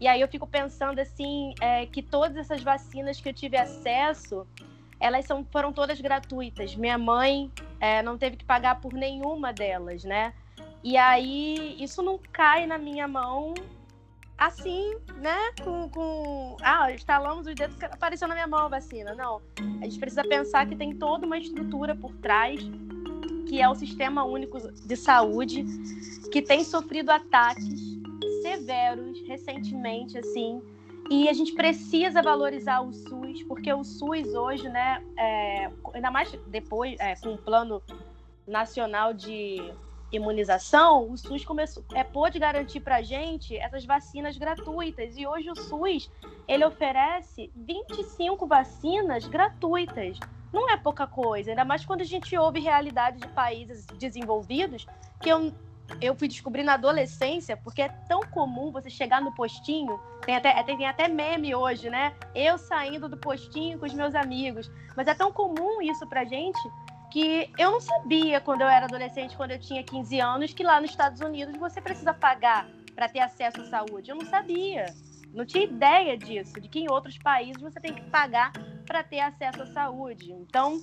[0.00, 4.46] E aí eu fico pensando assim, é, que todas essas vacinas que eu tive acesso,
[5.00, 6.74] elas são, foram todas gratuitas.
[6.76, 10.34] Minha mãe é, não teve que pagar por nenhuma delas, né?
[10.84, 13.54] E aí isso não cai na minha mão
[14.36, 15.50] assim, né?
[15.64, 16.56] Com, com...
[16.60, 19.14] Ah, instalamos os dedos, apareceu na minha mão a vacina.
[19.14, 19.40] Não.
[19.80, 22.60] A gente precisa pensar que tem toda uma estrutura por trás,
[23.48, 25.64] que é o Sistema Único de Saúde,
[26.30, 27.96] que tem sofrido ataques
[28.46, 30.62] severos recentemente, assim.
[31.10, 36.32] E a gente precisa valorizar o SUS, porque o SUS hoje, né, é, ainda mais
[36.46, 37.82] depois, é, com o plano
[38.46, 39.72] nacional de
[40.10, 45.16] imunização, o SUS começou, é, pôde garantir para a gente essas vacinas gratuitas.
[45.16, 46.10] E hoje o SUS
[46.48, 50.18] ele oferece 25 vacinas gratuitas.
[50.52, 54.86] Não é pouca coisa, ainda mais quando a gente ouve realidade de países desenvolvidos
[55.20, 55.52] que eu
[56.00, 60.50] eu fui descobrir na adolescência, porque é tão comum você chegar no postinho, tem até,
[60.50, 62.14] é, tem até meme hoje, né?
[62.34, 64.70] Eu saindo do postinho com os meus amigos.
[64.96, 66.60] Mas é tão comum isso pra gente
[67.10, 70.80] que eu não sabia quando eu era adolescente, quando eu tinha 15 anos, que lá
[70.80, 74.10] nos Estados Unidos você precisa pagar para ter acesso à saúde.
[74.10, 74.86] Eu não sabia.
[75.32, 78.52] Não tinha ideia disso, de que em outros países você tem que pagar
[78.86, 80.32] para ter acesso à saúde.
[80.32, 80.82] Então,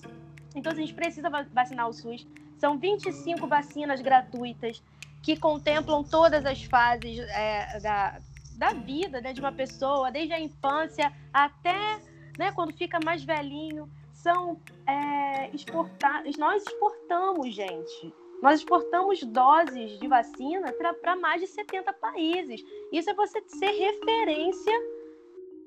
[0.56, 2.28] então a gente precisa vacinar o SUS.
[2.58, 4.82] São 25 vacinas gratuitas
[5.24, 8.20] que contemplam todas as fases é, da,
[8.58, 12.00] da vida né, de uma pessoa, desde a infância até
[12.38, 13.90] né, quando fica mais velhinho.
[14.12, 16.38] São é, exportados.
[16.38, 18.14] Nós exportamos, gente.
[18.42, 22.64] Nós exportamos doses de vacina para mais de 70 países.
[22.92, 24.74] Isso é você ser referência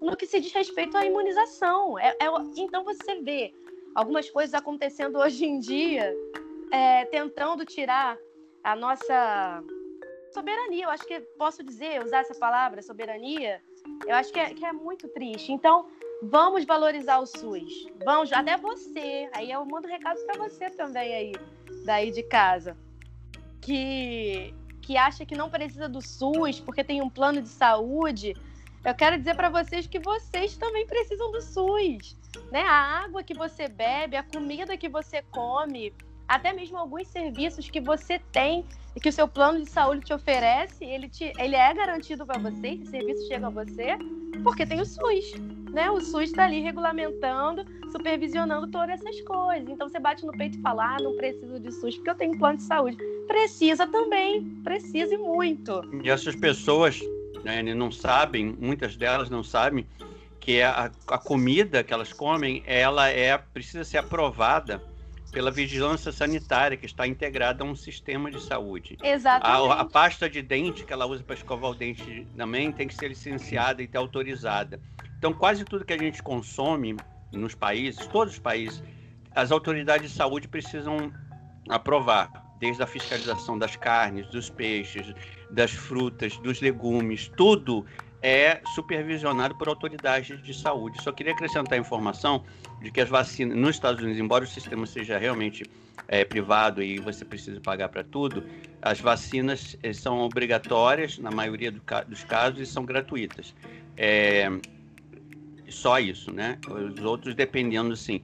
[0.00, 1.98] no que se diz respeito à imunização.
[1.98, 2.26] É, é,
[2.58, 3.54] então você vê
[3.94, 6.14] algumas coisas acontecendo hoje em dia,
[6.70, 8.18] é, tentando tirar
[8.66, 9.62] a nossa
[10.34, 10.84] soberania.
[10.84, 13.62] Eu acho que posso dizer, usar essa palavra, soberania,
[14.04, 15.52] eu acho que é, que é muito triste.
[15.52, 15.86] Então,
[16.20, 17.86] vamos valorizar o SUS.
[18.04, 19.30] Vamos, até você.
[19.32, 21.32] Aí eu mando recado para você também aí,
[21.84, 22.76] daí de casa.
[23.60, 24.52] Que,
[24.82, 28.34] que acha que não precisa do SUS porque tem um plano de saúde.
[28.84, 32.16] Eu quero dizer para vocês que vocês também precisam do SUS.
[32.50, 32.62] Né?
[32.62, 35.94] A água que você bebe, a comida que você come,
[36.28, 38.64] até mesmo alguns serviços que você tem
[38.94, 42.38] e que o seu plano de saúde te oferece, ele, te, ele é garantido para
[42.38, 43.96] você, esse serviço chega a você,
[44.42, 45.34] porque tem o SUS.
[45.70, 45.90] Né?
[45.90, 49.68] O SUS está ali regulamentando, supervisionando todas essas coisas.
[49.68, 52.38] Então você bate no peito e fala: ah, não preciso de SUS porque eu tenho
[52.38, 52.96] plano de saúde.
[53.26, 55.82] Precisa também, precisa e muito.
[56.02, 57.00] E essas pessoas
[57.44, 59.86] né, não sabem, muitas delas não sabem,
[60.40, 64.82] que a, a comida que elas comem, ela é precisa ser aprovada
[65.32, 68.96] pela vigilância sanitária, que está integrada a um sistema de saúde.
[69.02, 69.72] Exatamente.
[69.72, 72.94] A, a pasta de dente que ela usa para escovar o dente também tem que
[72.94, 74.80] ser licenciada e ter autorizada.
[75.18, 76.96] Então, quase tudo que a gente consome
[77.32, 78.82] nos países, todos os países,
[79.34, 81.12] as autoridades de saúde precisam
[81.68, 85.12] aprovar, desde a fiscalização das carnes, dos peixes,
[85.50, 87.84] das frutas, dos legumes, tudo
[88.26, 91.00] é supervisionado por autoridades de saúde.
[91.00, 92.42] Só queria acrescentar a informação
[92.82, 95.64] de que as vacinas nos Estados Unidos, embora o sistema seja realmente
[96.08, 98.42] é, privado e você precisa pagar para tudo,
[98.82, 103.54] as vacinas eh, são obrigatórias na maioria do, dos casos e são gratuitas.
[103.96, 104.50] É,
[105.68, 106.58] só isso, né?
[106.68, 108.22] Os outros dependendo, assim,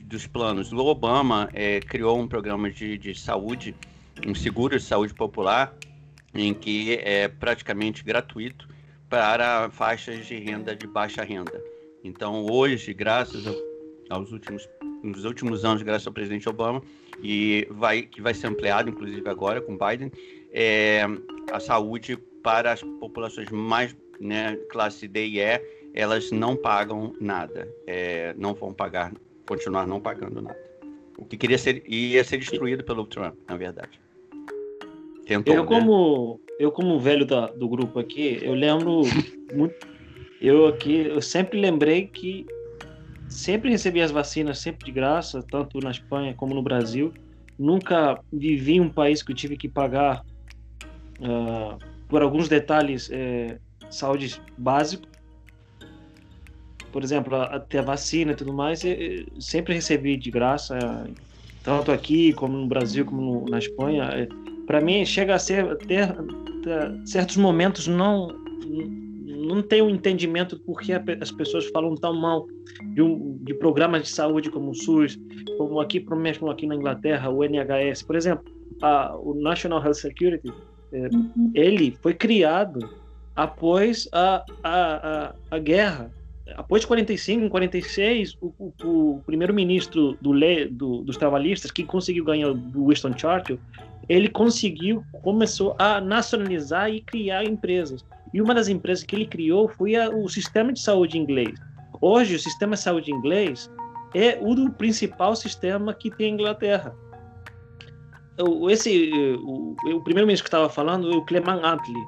[0.00, 0.72] dos planos.
[0.72, 3.76] O Obama é, criou um programa de, de saúde,
[4.26, 5.72] um seguro de saúde popular,
[6.34, 8.74] em que é praticamente gratuito
[9.08, 11.62] para faixas de renda de baixa renda.
[12.02, 13.44] Então, hoje, graças
[14.10, 14.68] aos últimos,
[15.02, 16.82] nos últimos anos, graças ao presidente Obama,
[17.22, 20.10] e vai, que vai ser ampliado, inclusive agora com Biden,
[20.52, 21.02] é,
[21.52, 25.60] a saúde para as populações mais né, classe D e E,
[25.94, 29.12] elas não pagam nada, é, não vão pagar,
[29.48, 30.58] continuar não pagando nada.
[31.18, 33.98] O que queria ser ia ser destruído pelo Trump, na verdade.
[35.26, 35.68] Tentou, eu né?
[35.68, 39.02] como eu como velho da, do grupo aqui, eu lembro
[39.54, 39.74] muito,
[40.40, 42.46] eu aqui eu sempre lembrei que
[43.28, 47.12] sempre recebi as vacinas sempre de graça, tanto na Espanha como no Brasil.
[47.58, 50.22] Nunca vivi em um país que eu tive que pagar
[51.20, 51.78] uh,
[52.08, 53.58] por alguns detalhes é,
[53.90, 55.06] saúde básico.
[56.92, 58.82] Por exemplo, até a vacina e tudo mais,
[59.38, 60.78] sempre recebi de graça,
[61.62, 64.04] tanto aqui como no Brasil, como no, na Espanha.
[64.04, 68.34] É, Para mim, chega a ser até, até certos momentos não
[69.46, 72.46] não tenho um entendimento por que as pessoas falam tão mal
[72.94, 75.18] de, um, de programas de saúde como o SUS,
[75.56, 78.02] como aqui, mesmo aqui na Inglaterra, o NHS.
[78.02, 78.44] Por exemplo,
[78.82, 80.52] a, o National Health Security,
[80.92, 81.52] é, uhum.
[81.54, 82.80] ele foi criado
[83.34, 86.10] após a, a, a, a guerra.
[86.54, 90.32] Após 45, em 46, o, o, o primeiro-ministro do,
[90.70, 93.58] do, dos trabalhistas, que conseguiu ganhar do Winston Churchill,
[94.08, 98.04] ele conseguiu, começou a nacionalizar e criar empresas.
[98.32, 101.54] E uma das empresas que ele criou foi a, o sistema de saúde inglês.
[102.00, 103.70] Hoje, o sistema de saúde inglês
[104.14, 106.94] é o principal sistema que tem a Inglaterra.
[108.38, 109.10] O, esse,
[109.42, 112.06] o, o primeiro-ministro que estava falando o Clement Attlee.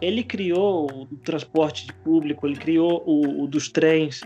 [0.00, 4.22] Ele criou o transporte público, ele criou o, o dos trens,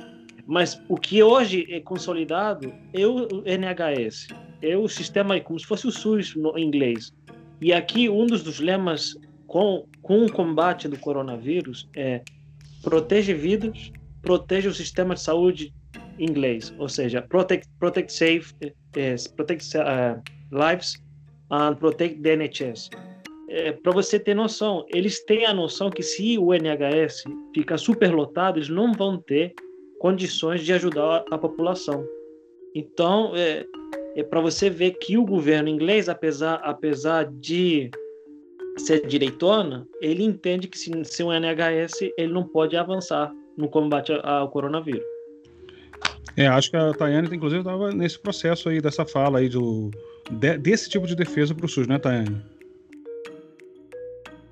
[0.47, 4.29] mas o que hoje é consolidado é o NHS,
[4.62, 7.12] é o sistema como se fosse o SUS no inglês.
[7.61, 9.14] E aqui um dos, dos lemas
[9.46, 12.22] com, com o combate do coronavírus é
[12.82, 13.92] protege vidas,
[14.22, 15.72] protege o sistema de saúde
[16.18, 18.55] inglês, ou seja, protect, protect safe,
[18.96, 21.02] é, protect uh, lives
[21.50, 22.90] and protect the NHS.
[23.48, 27.24] É, Para você ter noção, eles têm a noção que se o NHS
[27.55, 29.55] fica superlotado, eles não vão ter
[30.00, 32.05] condições de ajudar a, a população.
[32.74, 33.64] Então, é,
[34.16, 37.90] é para você ver que o governo inglês, apesar, apesar de
[38.78, 44.12] ser direitona, ele entende que se, se um NHS ele não pode avançar no combate
[44.22, 45.04] ao coronavírus.
[46.36, 49.90] É, acho que a Tayane, inclusive, estava nesse processo aí, dessa fala aí, do,
[50.30, 52.42] de, desse tipo de defesa para o SUS, né, Tayane?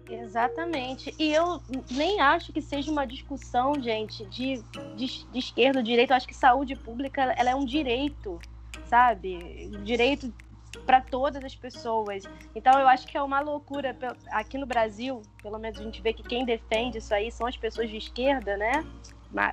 [0.08, 1.12] Exatamente.
[1.18, 1.60] E eu
[1.90, 4.62] nem acho que seja uma discussão, gente, de,
[4.96, 6.12] de, de esquerda ou direita.
[6.12, 8.38] Eu acho que saúde pública ela é um direito,
[8.92, 9.70] sabe?
[9.84, 10.30] direito
[10.84, 12.28] para todas as pessoas.
[12.54, 13.96] Então eu acho que é uma loucura
[14.30, 17.56] aqui no Brasil, pelo menos a gente vê que quem defende isso aí são as
[17.56, 18.84] pessoas de esquerda, né?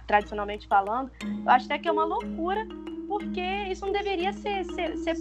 [0.06, 1.10] Tradicionalmente falando.
[1.24, 2.68] Eu acho até que é uma loucura,
[3.08, 5.16] porque isso não deveria ser, ser, ser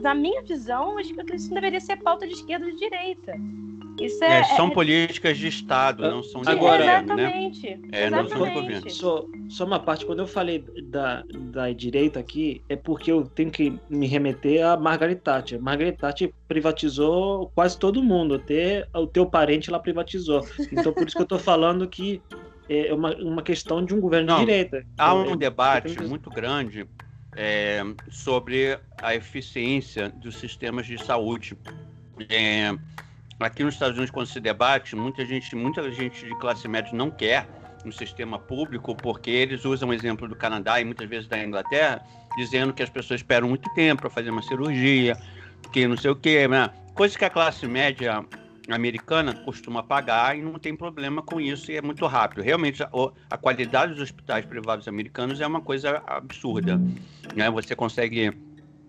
[0.00, 3.34] na minha visão, acho que isso não deveria ser pauta de esquerda ou de direita.
[4.00, 4.70] Isso é, é, são é...
[4.70, 7.88] políticas de Estado, não são de Agora, exatamente, né?
[7.92, 8.10] É, exatamente.
[8.10, 8.90] não são de governo.
[8.90, 13.50] Só, só uma parte, quando eu falei da, da direita aqui, é porque eu tenho
[13.50, 15.60] que me remeter a Margaret Thatcher.
[15.60, 20.46] Margaret Thatcher privatizou quase todo mundo, até o teu parente lá privatizou.
[20.72, 22.20] Então, por isso que eu estou falando que
[22.68, 24.86] é uma, uma questão de um governo não, de direita.
[24.96, 26.04] Há um é, debate que...
[26.04, 26.86] muito grande
[27.36, 31.56] é, sobre a eficiência dos sistemas de saúde.
[32.28, 32.74] É,
[33.40, 37.10] Aqui nos Estados Unidos, quando se debate, muita gente, muita gente de classe média não
[37.10, 37.48] quer
[37.84, 42.00] um sistema público porque eles usam o exemplo do Canadá e muitas vezes da Inglaterra,
[42.36, 45.16] dizendo que as pessoas esperam muito tempo para fazer uma cirurgia,
[45.72, 46.70] que não sei o quê, né?
[46.94, 48.24] coisa que a classe média
[48.70, 52.42] americana costuma pagar e não tem problema com isso e é muito rápido.
[52.42, 52.90] Realmente, a,
[53.30, 56.80] a qualidade dos hospitais privados americanos é uma coisa absurda.
[57.34, 57.50] Né?
[57.50, 58.32] Você consegue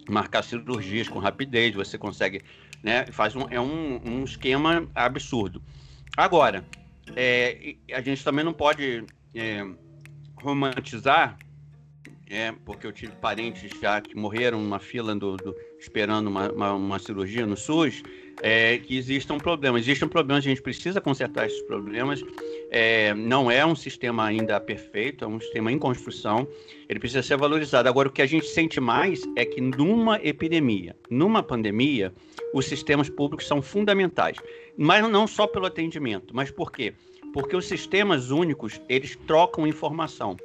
[0.08, 2.41] marcar cirurgias com rapidez, você consegue
[2.84, 3.05] né?
[3.07, 5.63] Faz um, é um, um esquema absurdo.
[6.15, 6.63] Agora,
[7.15, 9.65] é, a gente também não pode é,
[10.36, 11.38] romantizar
[12.29, 16.73] é, porque eu tive parentes já que morreram numa fila do, do esperando uma, uma,
[16.73, 18.01] uma, cirurgia no SUS,
[18.44, 19.84] é, que existam problemas.
[19.84, 22.22] Existem problemas, a gente precisa consertar esses problemas.
[22.70, 26.46] É, não é um sistema ainda perfeito, é um sistema em construção,
[26.89, 27.88] ele precisa ser valorizado.
[27.88, 32.14] Agora, o que a gente sente mais é que numa epidemia, numa pandemia,
[32.54, 34.38] os sistemas públicos são fundamentais.
[34.78, 36.94] Mas não só pelo atendimento, mas por quê?
[37.34, 40.36] Porque os sistemas únicos, eles trocam informação.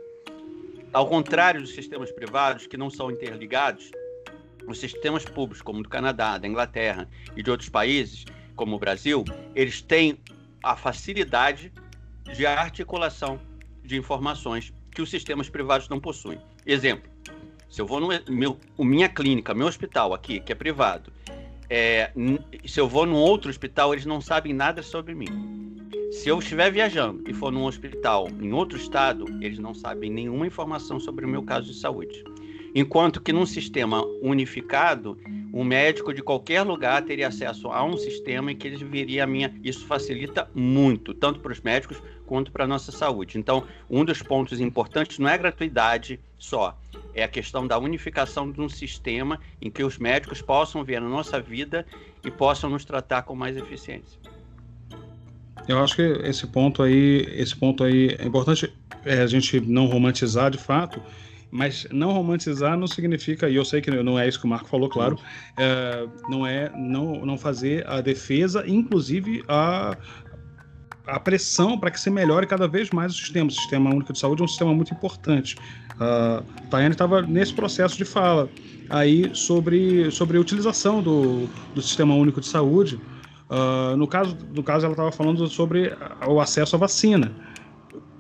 [0.93, 3.91] Ao contrário dos sistemas privados, que não são interligados,
[4.71, 9.25] os sistemas públicos, como do Canadá, da Inglaterra e de outros países, como o Brasil,
[9.55, 10.19] eles têm
[10.63, 11.73] a facilidade
[12.35, 13.41] de articulação
[13.83, 16.39] de informações que os sistemas privados não possuem.
[16.67, 17.11] Exemplo,
[17.69, 21.13] se eu vou no meu, minha clínica, meu hospital aqui, que é privado,
[21.71, 22.11] é,
[22.65, 25.77] se eu vou num outro hospital, eles não sabem nada sobre mim.
[26.11, 30.47] Se eu estiver viajando e for num hospital em outro estado, eles não sabem nenhuma
[30.47, 32.25] informação sobre o meu caso de saúde.
[32.75, 35.19] Enquanto que num sistema unificado,
[35.53, 39.27] um médico de qualquer lugar teria acesso a um sistema em que eles viria a
[39.27, 39.55] minha.
[39.65, 43.39] Isso facilita muito, tanto para os médicos quanto para a nossa saúde.
[43.39, 46.79] Então, um dos pontos importantes não é a gratuidade só,
[47.15, 51.01] é a questão da unificação de um sistema em que os médicos possam ver a
[51.01, 51.87] nossa vida
[52.25, 54.19] e possam nos tratar com mais eficiência.
[55.67, 58.73] Eu acho que esse ponto aí, esse ponto aí é importante
[59.05, 61.01] é, a gente não romantizar de fato,
[61.51, 64.69] mas não romantizar não significa, e eu sei que não é isso que o Marco
[64.69, 65.19] falou, claro,
[65.57, 69.97] é, não é não, não fazer a defesa, inclusive a,
[71.07, 73.49] a pressão para que se melhore cada vez mais o sistema.
[73.49, 75.57] O Sistema Único de Saúde é um sistema muito importante.
[75.99, 78.49] A Tayane estava nesse processo de fala
[78.91, 83.01] aí sobre, sobre a utilização do, do Sistema Único de Saúde
[83.49, 85.91] Uh, no, caso, no caso, ela estava falando sobre
[86.27, 87.33] o acesso à vacina,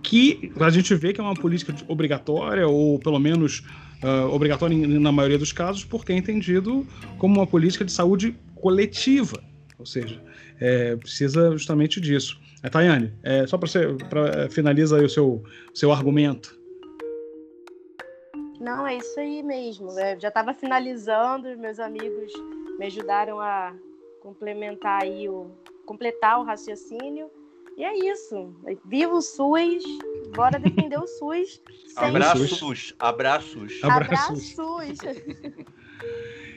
[0.08, 3.62] que a gente vê que é uma política obrigatória, ou pelo menos
[4.02, 6.86] uh, obrigatória na maioria dos casos, porque é entendido
[7.18, 9.38] como uma política de saúde coletiva.
[9.78, 10.18] Ou seja,
[10.58, 12.40] é, precisa justamente disso.
[12.62, 13.96] É, Tayane, é, só para você
[14.50, 15.44] finaliza aí o seu,
[15.74, 16.58] seu argumento.
[18.58, 19.90] Não, é isso aí mesmo.
[19.98, 22.32] É, já estava finalizando, meus amigos
[22.78, 23.74] me ajudaram a
[24.22, 25.50] complementar aí o
[25.84, 27.30] completar o raciocínio.
[27.78, 28.52] E é isso.
[28.86, 29.84] Viva o SUS,
[30.34, 31.62] bora defender o SUS.
[31.96, 33.72] Abraços, abraços.
[33.84, 34.56] Abraços.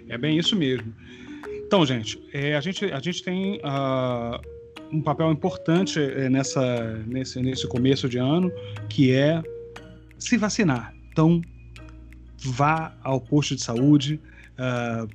[0.09, 0.93] é bem isso mesmo.
[1.65, 4.41] Então, gente, é, a, gente a gente tem uh,
[4.91, 8.51] um papel importante é, nessa, nesse, nesse começo de ano,
[8.89, 9.43] que é
[10.17, 10.93] se vacinar.
[11.11, 11.39] Então,
[12.37, 14.19] vá ao posto de saúde,
[14.57, 15.07] uh,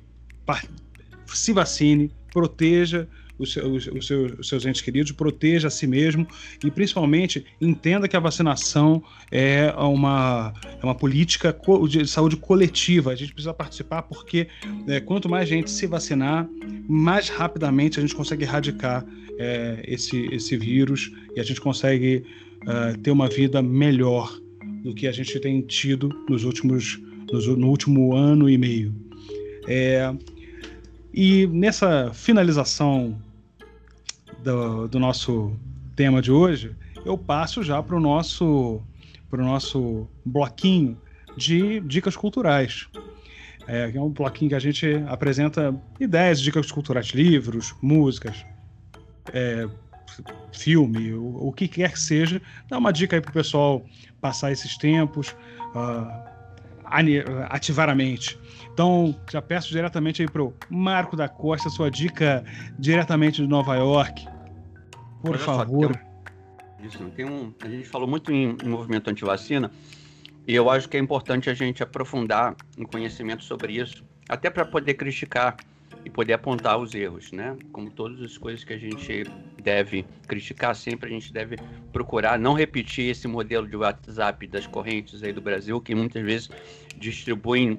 [1.27, 6.27] se vacine, proteja os seus, os, seus, os seus entes queridos, proteja a si mesmo
[6.63, 11.55] e, principalmente, entenda que a vacinação é uma, é uma política
[11.89, 13.11] de saúde coletiva.
[13.11, 14.47] A gente precisa participar porque
[14.87, 16.47] é, quanto mais gente se vacinar,
[16.87, 19.05] mais rapidamente a gente consegue erradicar
[19.37, 22.23] é, esse, esse vírus e a gente consegue
[22.63, 24.35] uh, ter uma vida melhor
[24.83, 26.99] do que a gente tem tido nos últimos,
[27.31, 28.93] nos, no último ano e meio.
[29.67, 30.13] É,
[31.13, 33.17] e nessa finalização
[34.43, 35.55] do, do nosso
[35.95, 36.75] tema de hoje,
[37.05, 38.81] eu passo já para o nosso,
[39.29, 40.97] pro nosso bloquinho
[41.35, 42.87] de dicas culturais.
[43.67, 48.45] É, é um bloquinho que a gente apresenta ideias, dicas culturais, livros, músicas,
[49.33, 49.67] é,
[50.53, 52.41] filme, o, o, que quer que seja.
[52.69, 53.85] Dá uma dica aí para o pessoal
[54.21, 55.35] passar esses tempos,
[55.75, 56.36] uh,
[57.49, 58.39] ativar a mente.
[58.73, 62.43] Então, já peço diretamente aí pro Marco da Costa, sua dica
[62.77, 64.27] diretamente de Nova York.
[65.21, 65.93] Por Olha favor.
[65.93, 69.71] Só, um, isso, tem um, a gente falou muito em, em movimento anti-vacina
[70.47, 74.63] e eu acho que é importante a gente aprofundar em conhecimento sobre isso, até para
[74.63, 75.57] poder criticar
[76.07, 77.57] e poder apontar os erros, né?
[77.73, 79.25] Como todas as coisas que a gente
[79.61, 81.57] deve criticar sempre, a gente deve
[81.91, 86.49] procurar não repetir esse modelo de WhatsApp das correntes aí do Brasil, que muitas vezes
[86.97, 87.77] distribuem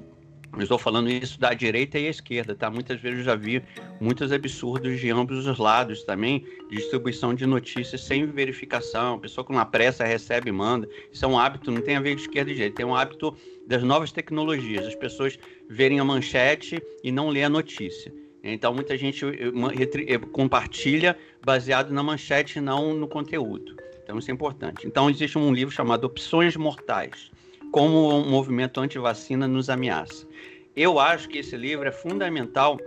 [0.55, 2.71] eu estou falando isso da direita e à esquerda, tá?
[2.71, 3.63] Muitas vezes eu já vi
[4.01, 9.67] muitos absurdos de ambos os lados também, distribuição de notícias sem verificação, pessoa com uma
[9.67, 10.89] pressa recebe e manda.
[11.13, 13.37] Isso é um hábito, não tem a ver com esquerda e direita, tem um hábito
[13.67, 15.39] das novas tecnologias, as pessoas
[15.69, 18.13] verem a manchete e não ler a notícia.
[18.43, 23.77] Então muita gente eh, eh, compartilha baseado na manchete e não no conteúdo.
[24.03, 24.87] Então isso é importante.
[24.87, 27.31] Então existe um livro chamado Opções Mortais
[27.73, 30.27] como o movimento anti-vacina nos ameaça.
[30.75, 32.79] Eu acho que esse livro é fundamental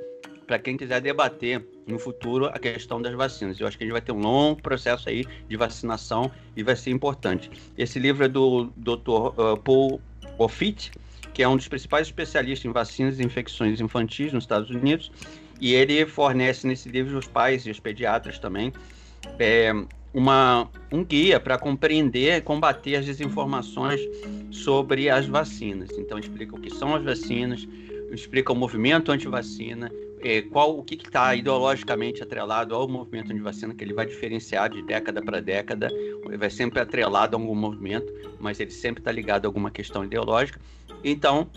[0.48, 3.60] para quem quiser debater no futuro a questão das vacinas.
[3.60, 6.76] Eu acho que a gente vai ter um longo processo aí de vacinação e vai
[6.76, 7.50] ser importante.
[7.78, 9.10] Esse livro é do Dr.
[9.10, 10.02] Uh, Paul
[10.38, 10.92] Offit
[11.34, 15.12] que é um dos principais especialistas em vacinas e infecções infantis nos Estados Unidos,
[15.60, 18.74] e ele fornece nesse livro os pais e os pediatras também
[19.38, 19.72] é,
[20.14, 24.02] uma, um guia para compreender e combater as desinformações
[24.52, 25.90] sobre as vacinas.
[25.98, 27.68] Então explica o que são as vacinas,
[28.12, 29.92] explica o movimento anti-vacina,
[30.24, 34.82] é, qual o que está ideologicamente atrelado ao movimento anti-vacina, que ele vai diferenciar de
[34.84, 39.46] década para década, ele vai sempre atrelado a algum movimento, mas ele sempre está ligado
[39.46, 40.60] a alguma questão ideológica.
[41.04, 41.50] Então,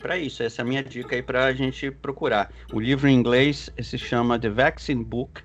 [0.00, 2.50] para isso, essa é a minha dica aí para a gente procurar.
[2.72, 5.42] O livro em inglês se chama The Vaccine Book,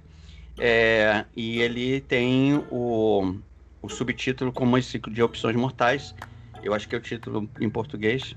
[0.58, 3.36] é, e ele tem o,
[3.82, 6.16] o subtítulo como esse de Opções Mortais.
[6.64, 8.36] Eu acho que é o título em português.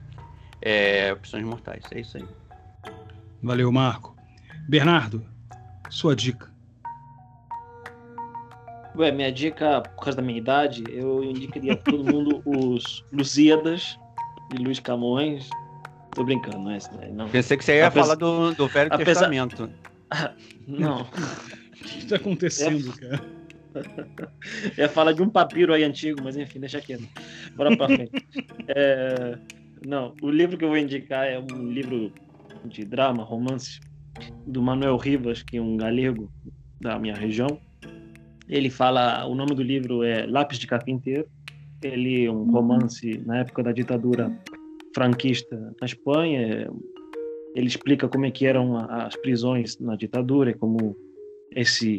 [0.61, 2.25] É, Opções Mortais, é isso aí.
[3.43, 4.17] Valeu, Marco.
[4.69, 5.25] Bernardo,
[5.89, 6.51] sua dica.
[8.97, 13.99] Ué, minha dica, por causa da minha idade, eu indicaria para todo mundo os Lusíadas
[14.51, 15.49] de Luiz Camões.
[16.15, 16.91] Tô brincando, não é isso?
[17.13, 17.29] Não.
[17.29, 19.21] Pensei que você ia falar do, do Velho Apesar...
[19.21, 19.71] Testamento.
[20.67, 21.07] não.
[21.81, 23.09] O que está acontecendo, é...
[23.09, 23.39] cara?
[24.77, 27.09] ia falar de um papiro aí antigo, mas enfim, deixa quieto.
[27.57, 28.13] Bora pra frente.
[28.69, 29.39] É...
[29.87, 32.13] Não, o livro que eu vou indicar é um livro
[32.65, 33.81] de drama, romance,
[34.47, 36.31] do Manuel Rivas, que é um galego
[36.81, 37.61] da minha região.
[38.49, 41.27] Ele fala, o nome do livro é Lápis de Carpinteiro.
[41.83, 42.51] Ele é um uhum.
[42.51, 44.37] romance na época da ditadura
[44.95, 46.69] franquista na Espanha.
[47.55, 50.97] Ele explica como é que eram as prisões na ditadura, como
[51.59, 51.99] esse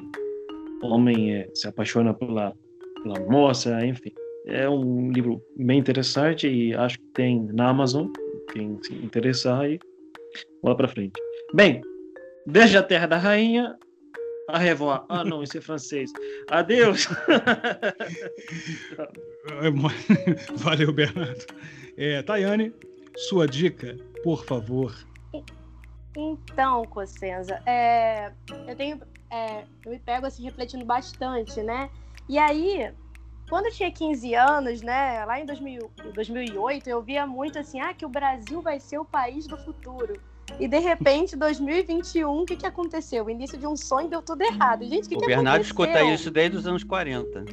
[0.82, 2.56] homem é, se apaixona pela,
[3.04, 4.14] pela moça, enfim.
[4.46, 8.08] É um livro bem interessante e acho que tem na Amazon,
[8.54, 9.78] quem se interessar aí,
[10.64, 11.20] bola para frente.
[11.54, 11.82] Bem,
[12.48, 13.78] desde a Terra da Rainha,
[14.48, 15.06] a revoir.
[15.10, 16.10] Ah, não, isso é francês.
[16.50, 17.08] Adeus.
[20.56, 21.46] Valeu, Bernardo.
[21.98, 22.74] É, Tayane,
[23.28, 24.96] sua dica, por favor.
[26.18, 28.32] Então, Cossenza, é,
[28.68, 29.00] eu tenho,
[29.30, 31.90] é, eu me pego assim refletindo bastante, né?
[32.28, 32.92] E aí,
[33.50, 37.94] quando eu tinha 15 anos, né, lá em 2000, 2008, eu via muito assim, ah,
[37.94, 40.20] que o Brasil vai ser o país do futuro.
[40.60, 43.26] E de repente, 2021, o que, que aconteceu?
[43.26, 44.84] O início de um sonho deu tudo errado.
[44.84, 45.86] Gente, o que, o que Bernardo aconteceu?
[45.86, 47.46] escuta isso desde os anos 40.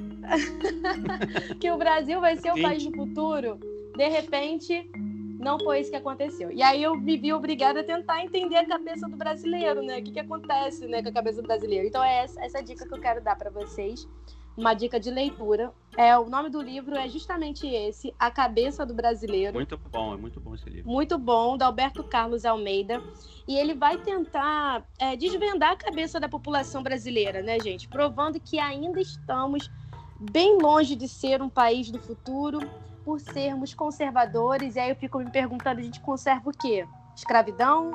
[1.61, 3.59] que o Brasil vai ser o país do futuro.
[3.97, 4.91] De repente,
[5.39, 6.51] não foi isso que aconteceu.
[6.51, 9.99] E aí eu me vi obrigada a tentar entender a cabeça do brasileiro, né?
[9.99, 11.87] O que, que acontece né, com a cabeça do brasileiro.
[11.87, 14.09] Então é essa, essa dica que eu quero dar para vocês
[14.57, 15.73] uma dica de leitura.
[15.97, 19.53] É, o nome do livro é justamente esse, A Cabeça do Brasileiro.
[19.53, 20.91] Muito bom, é muito bom esse livro.
[20.91, 23.03] Muito bom, do Alberto Carlos Almeida.
[23.47, 27.87] E ele vai tentar é, desvendar a cabeça da população brasileira, né, gente?
[27.87, 29.71] Provando que ainda estamos
[30.19, 32.61] bem longe de ser um país do futuro
[33.07, 34.75] por sermos conservadores.
[34.75, 36.85] E aí eu fico me perguntando, a gente conserva o quê?
[37.15, 37.93] Escravidão?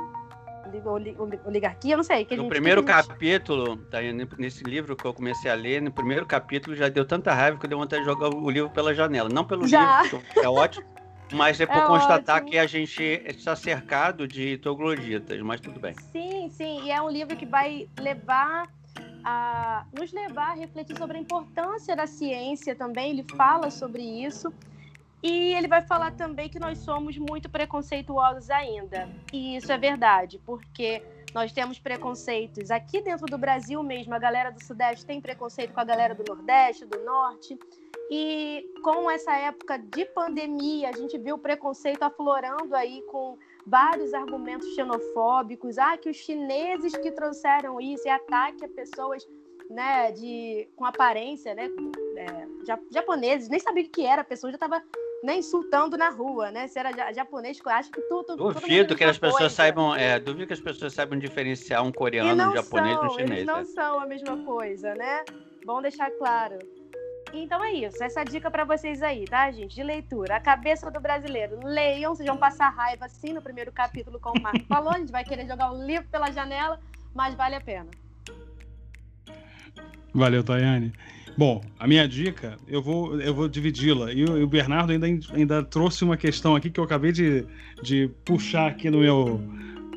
[1.45, 2.23] oligarquia, não sei.
[2.23, 3.07] Que no gente, primeiro que gente...
[3.07, 3.97] capítulo, tá,
[4.37, 7.65] nesse livro que eu comecei a ler, no primeiro capítulo já deu tanta raiva que
[7.65, 9.27] eu dei vontade de jogar o livro pela janela.
[9.27, 10.03] Não pelo já.
[10.03, 10.85] livro, que é ótimo,
[11.33, 12.51] mas é por é constatar ótimo.
[12.51, 15.93] que a gente está cercado de trogloditas, mas tudo bem.
[16.11, 18.69] Sim, sim, e é um livro que vai levar
[19.25, 23.09] a nos levar a refletir sobre a importância da ciência também.
[23.09, 24.53] Ele fala sobre isso.
[25.23, 29.07] E ele vai falar também que nós somos muito preconceituosos ainda.
[29.31, 31.03] E isso é verdade, porque
[31.33, 34.13] nós temos preconceitos aqui dentro do Brasil mesmo.
[34.15, 37.57] A galera do Sudeste tem preconceito com a galera do Nordeste, do Norte.
[38.09, 44.13] E com essa época de pandemia, a gente viu o preconceito aflorando aí com vários
[44.13, 45.77] argumentos xenofóbicos.
[45.77, 49.25] Ah, que os chineses que trouxeram isso e ataque a pessoas
[49.69, 51.69] né, de, com aparência, né,
[52.17, 52.47] é,
[52.91, 54.83] japoneses, nem sabia o que era, a pessoa já estava
[55.23, 56.67] né, insultando na rua, né?
[56.67, 58.35] Se era japonês, eu acho que tudo.
[58.35, 59.55] Duvido que as pessoas coisa.
[59.55, 63.31] saibam, é, duvido que as pessoas saibam diferenciar um coreano, um japonês são, um chinês.
[63.31, 63.65] Eles não né?
[63.65, 65.23] são a mesma coisa, né?
[65.65, 66.57] Bom deixar claro.
[67.33, 69.75] Então é isso, essa dica para vocês aí, tá, gente?
[69.75, 70.35] De leitura.
[70.35, 71.59] A cabeça do brasileiro.
[71.63, 74.91] Leiam, vocês vão passar raiva sim no primeiro capítulo, como o Marco falou.
[74.91, 76.79] A gente vai querer jogar o livro pela janela,
[77.13, 77.87] mas vale a pena.
[80.13, 80.91] Valeu, Tayane.
[81.41, 84.13] Bom, a minha dica, eu vou, eu vou dividi-la.
[84.13, 87.43] E, o Bernardo ainda, ainda trouxe uma questão aqui que eu acabei de,
[87.81, 89.41] de puxar aqui no meu,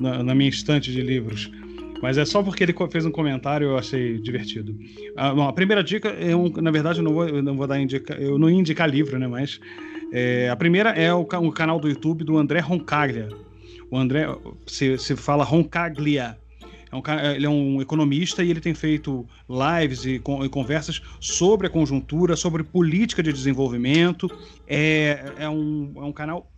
[0.01, 1.53] na, na minha estante de livros.
[2.01, 4.75] Mas é só porque ele fez um comentário eu achei divertido.
[5.15, 7.79] Ah, bom, a primeira dica, eu, na verdade, eu não vou, eu não vou dar
[7.79, 9.27] indica, eu não indicar livro, né?
[9.27, 9.61] Mas
[10.15, 13.29] é, a primeira é o, o, canal do YouTube do André Roncaglia.
[13.91, 14.27] O André
[14.67, 16.39] se, se fala Roncaglia.
[16.95, 21.67] É um, ele é um economista e ele tem feito lives e, e, conversas sobre
[21.67, 24.31] a conjuntura, sobre política de desenvolvimento.
[24.67, 26.49] É, é, um, é um canal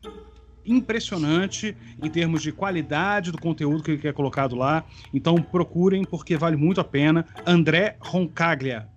[0.64, 4.84] impressionante em termos de qualidade do conteúdo que é colocado lá.
[5.14, 7.24] Então procurem, porque vale muito a pena.
[7.46, 8.88] André Roncaglia.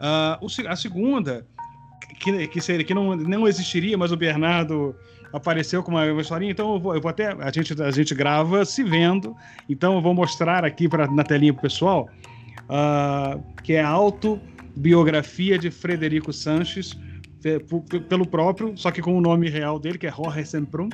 [0.00, 1.46] Uh, a segunda,
[2.18, 4.94] que, que, seria, que não, não existiria, mas o Bernardo
[5.32, 7.32] apareceu com uma, historinha, então eu vou, eu vou, até.
[7.32, 9.36] A gente, a gente grava se vendo,
[9.68, 12.08] então eu vou mostrar aqui pra, na telinha pro pessoal,
[12.64, 16.96] uh, que é a autobiografia de Frederico Sanches,
[18.08, 20.88] pelo próprio, só que com o nome real dele, que é Jorge Semprún,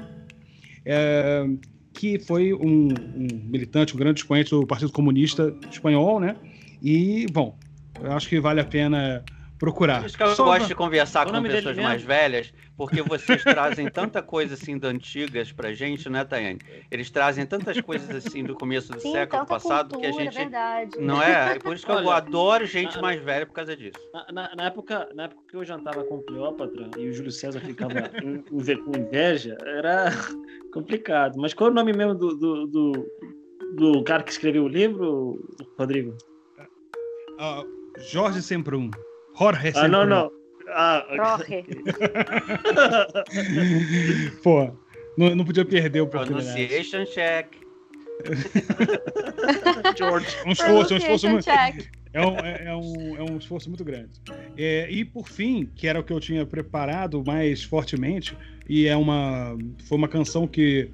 [0.84, 1.46] é,
[1.92, 6.36] que foi um, um, militante, um grande expoente do Partido Comunista Espanhol, né?
[6.82, 7.56] E, bom,
[8.02, 9.24] eu acho que vale a pena
[9.58, 10.00] procurar.
[10.00, 13.88] Por isso que eu Só gosto de conversar com pessoas mais velhas, porque vocês trazem
[13.88, 16.58] tanta coisa assim da antigas pra gente, né, Tayane?
[16.90, 20.34] Eles trazem tantas coisas assim do começo do Sim, século passado cultura, que a gente.
[20.34, 20.98] Verdade.
[20.98, 21.58] Não é?
[21.58, 23.98] Por isso que Olha, eu adoro gente na, mais velha por causa disso.
[24.12, 27.60] Na, na, na, época, na época que eu jantava com Cleópatra e o Júlio César
[27.60, 30.10] ficava com inveja, era
[30.72, 31.38] complicado.
[31.38, 32.92] Mas qual é o nome mesmo do, do, do,
[33.76, 35.38] do cara que escreveu o livro,
[35.78, 36.16] Rodrigo?
[37.38, 37.64] Uh,
[37.98, 38.90] Jorge Semprún.
[39.38, 40.30] Jorge Ah, não, não.
[40.68, 41.64] Ah, Jorge.
[44.42, 44.70] Pô,
[45.16, 47.64] não, não podia perder o Pronunciation check.
[49.98, 50.26] George.
[50.46, 51.48] Um esforço, um esforço muito.
[52.14, 54.10] É um, é, é, um, é um esforço muito grande.
[54.56, 58.36] É, e por fim, que era o que eu tinha preparado mais fortemente,
[58.68, 59.58] e é uma.
[59.88, 60.90] Foi uma canção que,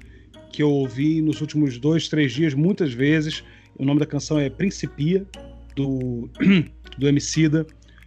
[0.51, 3.43] que eu ouvi nos últimos dois, três dias, muitas vezes.
[3.77, 5.25] O nome da canção é Principia,
[5.75, 6.29] do,
[6.97, 7.65] do Emicida.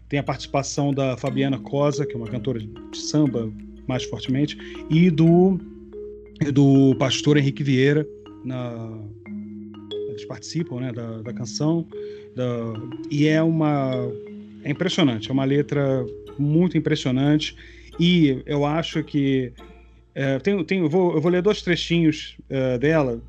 [0.08, 3.50] Tem a participação da Fabiana Cosa, que é uma cantora de samba
[3.86, 4.56] mais fortemente,
[4.90, 5.58] e do,
[6.52, 8.06] do pastor Henrique Vieira.
[8.44, 8.98] Na,
[10.08, 11.86] eles participam né, da, da canção.
[12.34, 12.44] Da,
[13.10, 13.92] e é uma.
[14.62, 16.04] É impressionante, é uma letra
[16.38, 17.56] muito impressionante.
[17.98, 19.52] E eu acho que.
[20.14, 23.20] É, tem, eu, vou, eu vou ler dois trechinhos uh, dela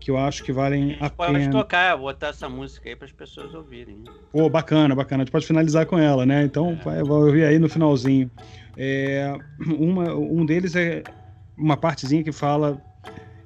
[0.00, 1.44] que eu acho que valem a pode pena.
[1.44, 3.96] Pode tocar, botar essa música aí para as pessoas ouvirem.
[3.96, 4.12] Né?
[4.32, 5.22] Pô, bacana, bacana.
[5.22, 6.44] A gente pode finalizar com ela, né?
[6.44, 6.84] Então, é.
[6.84, 8.30] vai, vou ouvir aí no finalzinho.
[8.76, 11.02] É, uma, um deles é
[11.56, 12.80] uma partezinha que fala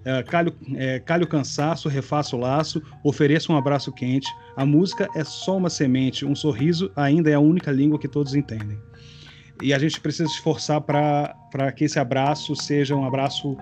[0.05, 4.29] é, calho, é, calho cansaço, refaço o laço, ofereça um abraço quente.
[4.57, 8.35] A música é só uma semente, um sorriso ainda é a única língua que todos
[8.35, 8.79] entendem.
[9.63, 13.57] E a gente precisa se esforçar para que esse abraço seja um abraço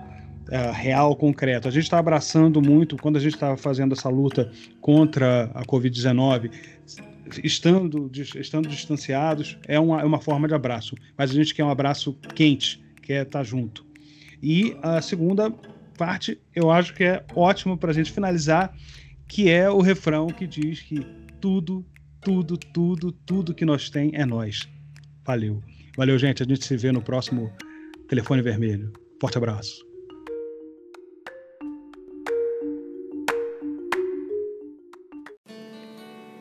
[0.49, 1.67] uh, real, concreto.
[1.67, 6.51] A gente está abraçando muito, quando a gente estava fazendo essa luta contra a Covid-19,
[7.43, 10.95] estando, estando distanciados, é uma, é uma forma de abraço.
[11.17, 13.85] Mas a gente quer um abraço quente, quer estar tá junto.
[14.41, 15.51] E a segunda
[15.97, 18.75] parte, eu acho que é ótimo para a gente finalizar,
[19.27, 21.05] que é o refrão que diz que
[21.39, 21.85] tudo,
[22.21, 24.67] tudo, tudo, tudo que nós tem é nós.
[25.23, 25.61] Valeu.
[25.95, 26.43] Valeu, gente.
[26.43, 27.51] A gente se vê no próximo
[28.07, 28.91] Telefone Vermelho.
[29.19, 29.90] Forte abraço.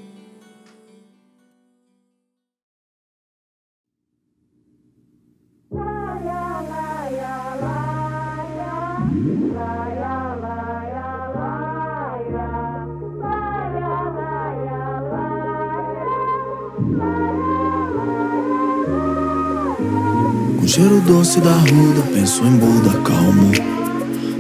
[20.69, 23.51] cheiro doce da ruda, penso em Buda calmo.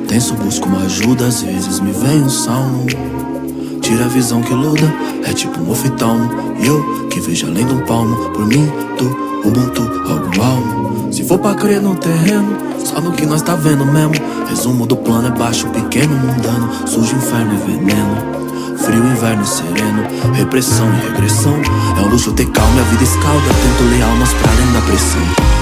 [0.06, 2.84] Tenso, busco uma ajuda, às vezes me vem um salmo.
[3.80, 4.92] Tira a visão que luda,
[5.24, 6.55] é tipo um oftalmo.
[6.60, 9.05] E eu que vejo além de um palmo, por mim, tu,
[9.48, 11.10] Ubuntu, algo almo.
[11.10, 14.12] Se for pra crer no terreno, só no que nós tá vendo mesmo.
[14.50, 16.68] Resumo do plano é baixo, pequeno, mundano.
[16.86, 18.76] Sujo, inferno e veneno.
[18.76, 20.34] Frio, inverno e sereno.
[20.34, 21.55] Repressão e regressão.
[21.96, 23.48] É um luxo ter calma, a vida escalda.
[23.62, 25.57] Tento ler almas pra além da pressão.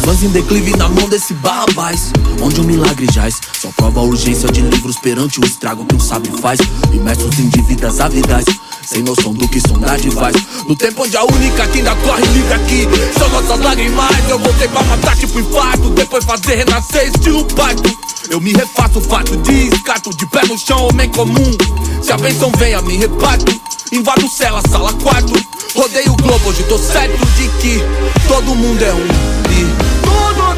[0.00, 2.10] Nações em declive na mão desse barrabás
[2.42, 3.38] Onde o milagre jaz.
[3.60, 6.58] Só prova a urgência de livros perante o estrago que um sabre faz.
[6.90, 8.46] Imersos em dívidas avidais
[8.82, 10.34] sem noção do que sondagem faz.
[10.66, 14.28] No tempo onde a única que ainda corre livre aqui São nossas lágrimas.
[14.28, 15.90] Eu voltei pra matar tipo infarto.
[15.90, 17.98] Depois fazer renascer estilo pacto.
[18.30, 21.56] Eu me refaço fato de escato De pé no chão, homem comum.
[22.02, 23.60] Se a bênção vem a me reparto
[23.92, 25.32] Invado cela, sala, quarto
[25.74, 27.80] Rodei o globo, hoje tô certo de que
[28.28, 29.30] Todo mundo é um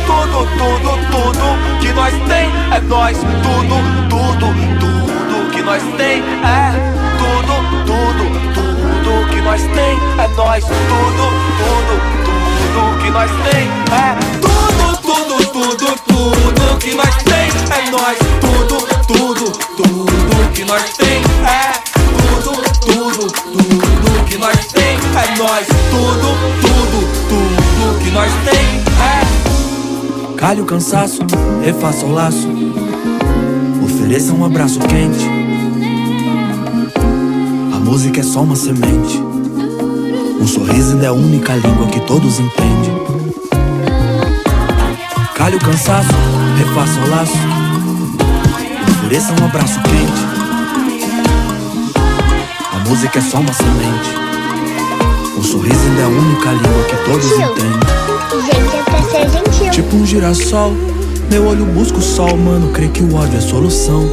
[0.07, 3.17] tudo, tudo, tudo que nós tem é nós.
[3.17, 3.77] Tudo,
[4.09, 4.47] tudo,
[4.81, 6.73] tudo que nós tem é
[7.19, 7.55] tudo,
[7.87, 10.65] tudo, tudo que nós tem é nós.
[10.65, 11.25] Tudo,
[11.59, 11.95] tudo,
[12.25, 18.19] tudo que nós tem é tudo, tudo, tudo, tudo que nós tem é nós.
[18.41, 18.77] Tudo,
[19.07, 20.13] tudo, tudo
[20.73, 21.82] nós tem é tudo,
[23.29, 25.67] tudo, tudo que nós tem é nós.
[25.91, 30.37] Tudo, tudo, tudo que nós tem é.
[30.37, 31.21] Calhe o cansaço,
[31.63, 32.49] refaça o laço.
[33.85, 35.25] Ofereça um abraço quente.
[37.73, 39.23] A música é só uma semente.
[40.41, 43.03] Um sorriso ainda é a única língua que todos entendem.
[45.37, 46.09] Calhe o cansaço,
[46.59, 47.39] refaça o laço.
[48.99, 50.32] Ofereça um abraço quente.
[52.83, 54.11] A música é só uma semente.
[55.39, 57.81] Um sorriso ainda é a única língua que todos entendem.
[58.45, 59.71] Gente, é pra ser gentil.
[59.71, 60.73] Tipo um girassol,
[61.31, 62.73] meu olho busca o sol, mano.
[62.73, 64.11] Creio que o ódio é solução.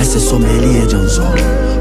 [0.00, 1.34] Essa é sommelier de anzol.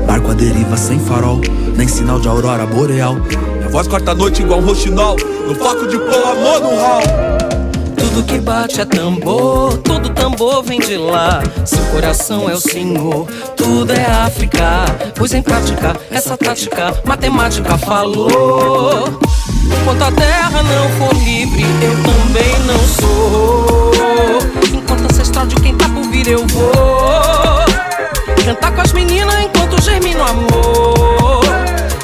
[0.05, 1.39] Barco à deriva sem farol,
[1.73, 3.15] nem sinal de aurora boreal.
[3.55, 5.15] Minha voz corta a noite igual um roxinol.
[5.47, 7.44] No foco de pôr amor no hall.
[8.15, 11.43] Tudo que bate é tambor, todo tambor vem de lá.
[11.65, 13.27] Seu coração é o Senhor,
[13.57, 14.85] tudo é África.
[15.15, 19.19] Pois em prática, essa tática, matemática falou.
[19.81, 23.91] Enquanto a terra não for livre, eu também não sou.
[24.73, 26.71] Enquanto ancestral de quem tá por vir, eu vou.
[28.45, 31.43] Cantar com as meninas enquanto germina o amor.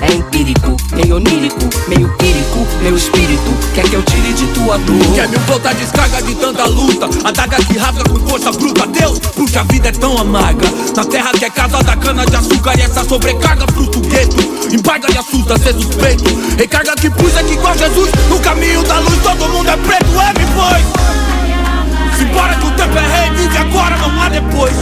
[0.01, 5.13] É empírico, meio onírico, meio quírico, meu espírito quer que eu tire de tua dor.
[5.15, 8.87] Quer me voltar descarga de tanta luta Adaga que rasga com força bruta.
[8.87, 10.67] Deus, porque a vida é tão amarga.
[10.95, 14.37] Na terra que é casa da cana de açúcar E essa sobrecarga fruto gueto.
[14.73, 16.23] Embarga e assusta ser suspeito.
[16.57, 20.39] Recarga que puxa que igual Jesus No caminho da luz todo mundo é preto É,
[20.39, 22.17] me foi.
[22.17, 24.73] Simbora que o tempo é rei Vive agora, não há depois.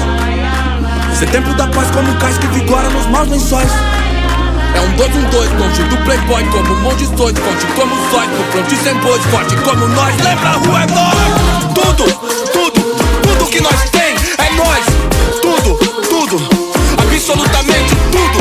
[1.18, 3.70] Ser da paz como cais que vigora nos maus lençóis
[4.76, 7.96] é um dois, um dois, longe do playboy Como um monte de sonhos, forte como
[8.12, 10.16] sóis No front sem bois, forte como nós.
[10.24, 11.16] Lembra, a rua é nós.
[11.74, 12.06] Tudo,
[12.54, 12.82] tudo,
[13.22, 14.86] tudo que nós tem É nós,
[15.42, 15.76] tudo,
[16.10, 16.70] tudo
[17.00, 18.40] Absolutamente tudo.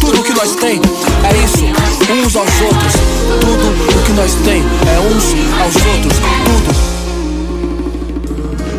[0.00, 0.80] Tudo que nós tem
[1.24, 1.64] é isso
[2.12, 2.92] Uns aos outros.
[3.40, 5.24] Tudo o que nós tem é uns
[5.60, 6.18] aos outros.
[6.44, 6.74] Tudo.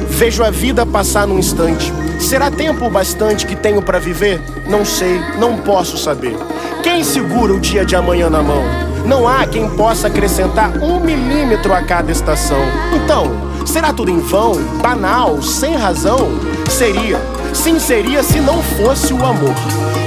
[0.10, 1.94] Vejo a vida passar num instante.
[2.20, 4.42] Será tempo bastante que tenho pra viver?
[4.68, 6.36] Não sei, não posso saber.
[6.84, 8.64] Quem segura o dia de amanhã na mão?
[9.06, 12.60] Não há quem possa acrescentar um milímetro a cada estação.
[12.94, 13.32] Então,
[13.66, 16.32] será tudo em vão, banal, sem razão?
[16.70, 17.20] Seria.
[17.54, 19.56] Sim, seria se não fosse o amor.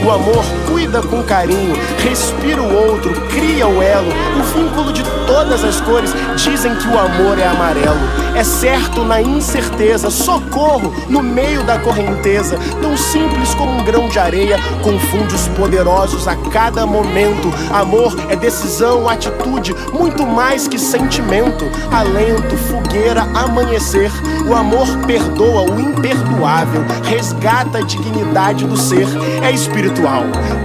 [0.03, 4.09] O amor cuida com carinho, respira o outro, cria o elo,
[4.39, 6.11] o vínculo de todas as cores.
[6.37, 8.31] Dizem que o amor é amarelo.
[8.35, 12.57] É certo na incerteza, socorro no meio da correnteza.
[12.81, 17.53] Tão simples como um grão de areia, confunde os poderosos a cada momento.
[17.71, 21.67] Amor é decisão, atitude, muito mais que sentimento.
[21.93, 24.11] Alento, fogueira, amanhecer.
[24.49, 29.07] O amor perdoa o imperdoável, resgata a dignidade do ser.
[29.43, 29.90] É espiritual,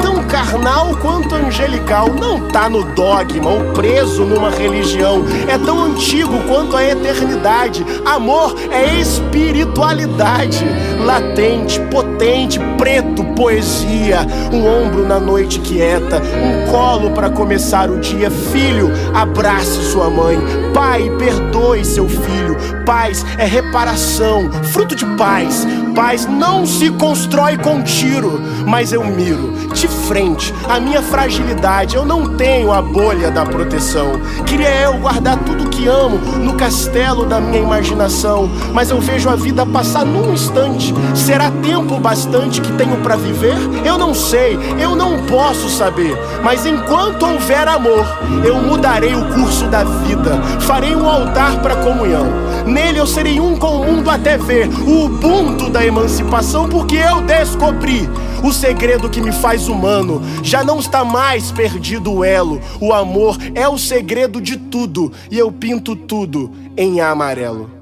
[0.01, 2.09] tão carnal quanto angelical.
[2.09, 5.23] Não tá no dogma ou preso numa religião.
[5.47, 7.85] É tão antigo quanto a eternidade.
[8.05, 10.65] Amor é espiritualidade,
[11.03, 14.19] latente, potente, preto, poesia.
[14.51, 18.29] Um ombro na noite quieta, um colo para começar o dia.
[18.29, 20.37] Filho, abrace sua mãe.
[20.73, 22.55] Pai, perdoe seu filho.
[22.85, 25.65] Paz é reparação, fruto de paz.
[25.95, 31.95] Paz não se constrói com tiro, mas eu miro de frente a minha fragilidade.
[31.95, 34.19] Eu não tenho a bolha da proteção.
[34.45, 39.37] Queria eu guardar tudo que amo no castelo da minha imaginação, mas eu vejo a
[39.37, 40.93] vida passar num instante.
[41.15, 43.55] Será tempo bastante que tenho para viver?
[43.85, 46.13] Eu não sei, eu não posso saber.
[46.43, 48.05] Mas enquanto houver amor,
[48.43, 50.41] eu mudarei o curso da vida.
[50.61, 52.27] Farei um altar para comunhão.
[52.65, 58.09] Nele eu serei um com o mundo até ver o ubuntu emancipação, porque eu descobri
[58.43, 60.21] o segredo que me faz humano.
[60.43, 62.61] Já não está mais perdido o elo.
[62.79, 67.74] O amor é o segredo de tudo e eu pinto tudo em amarelo.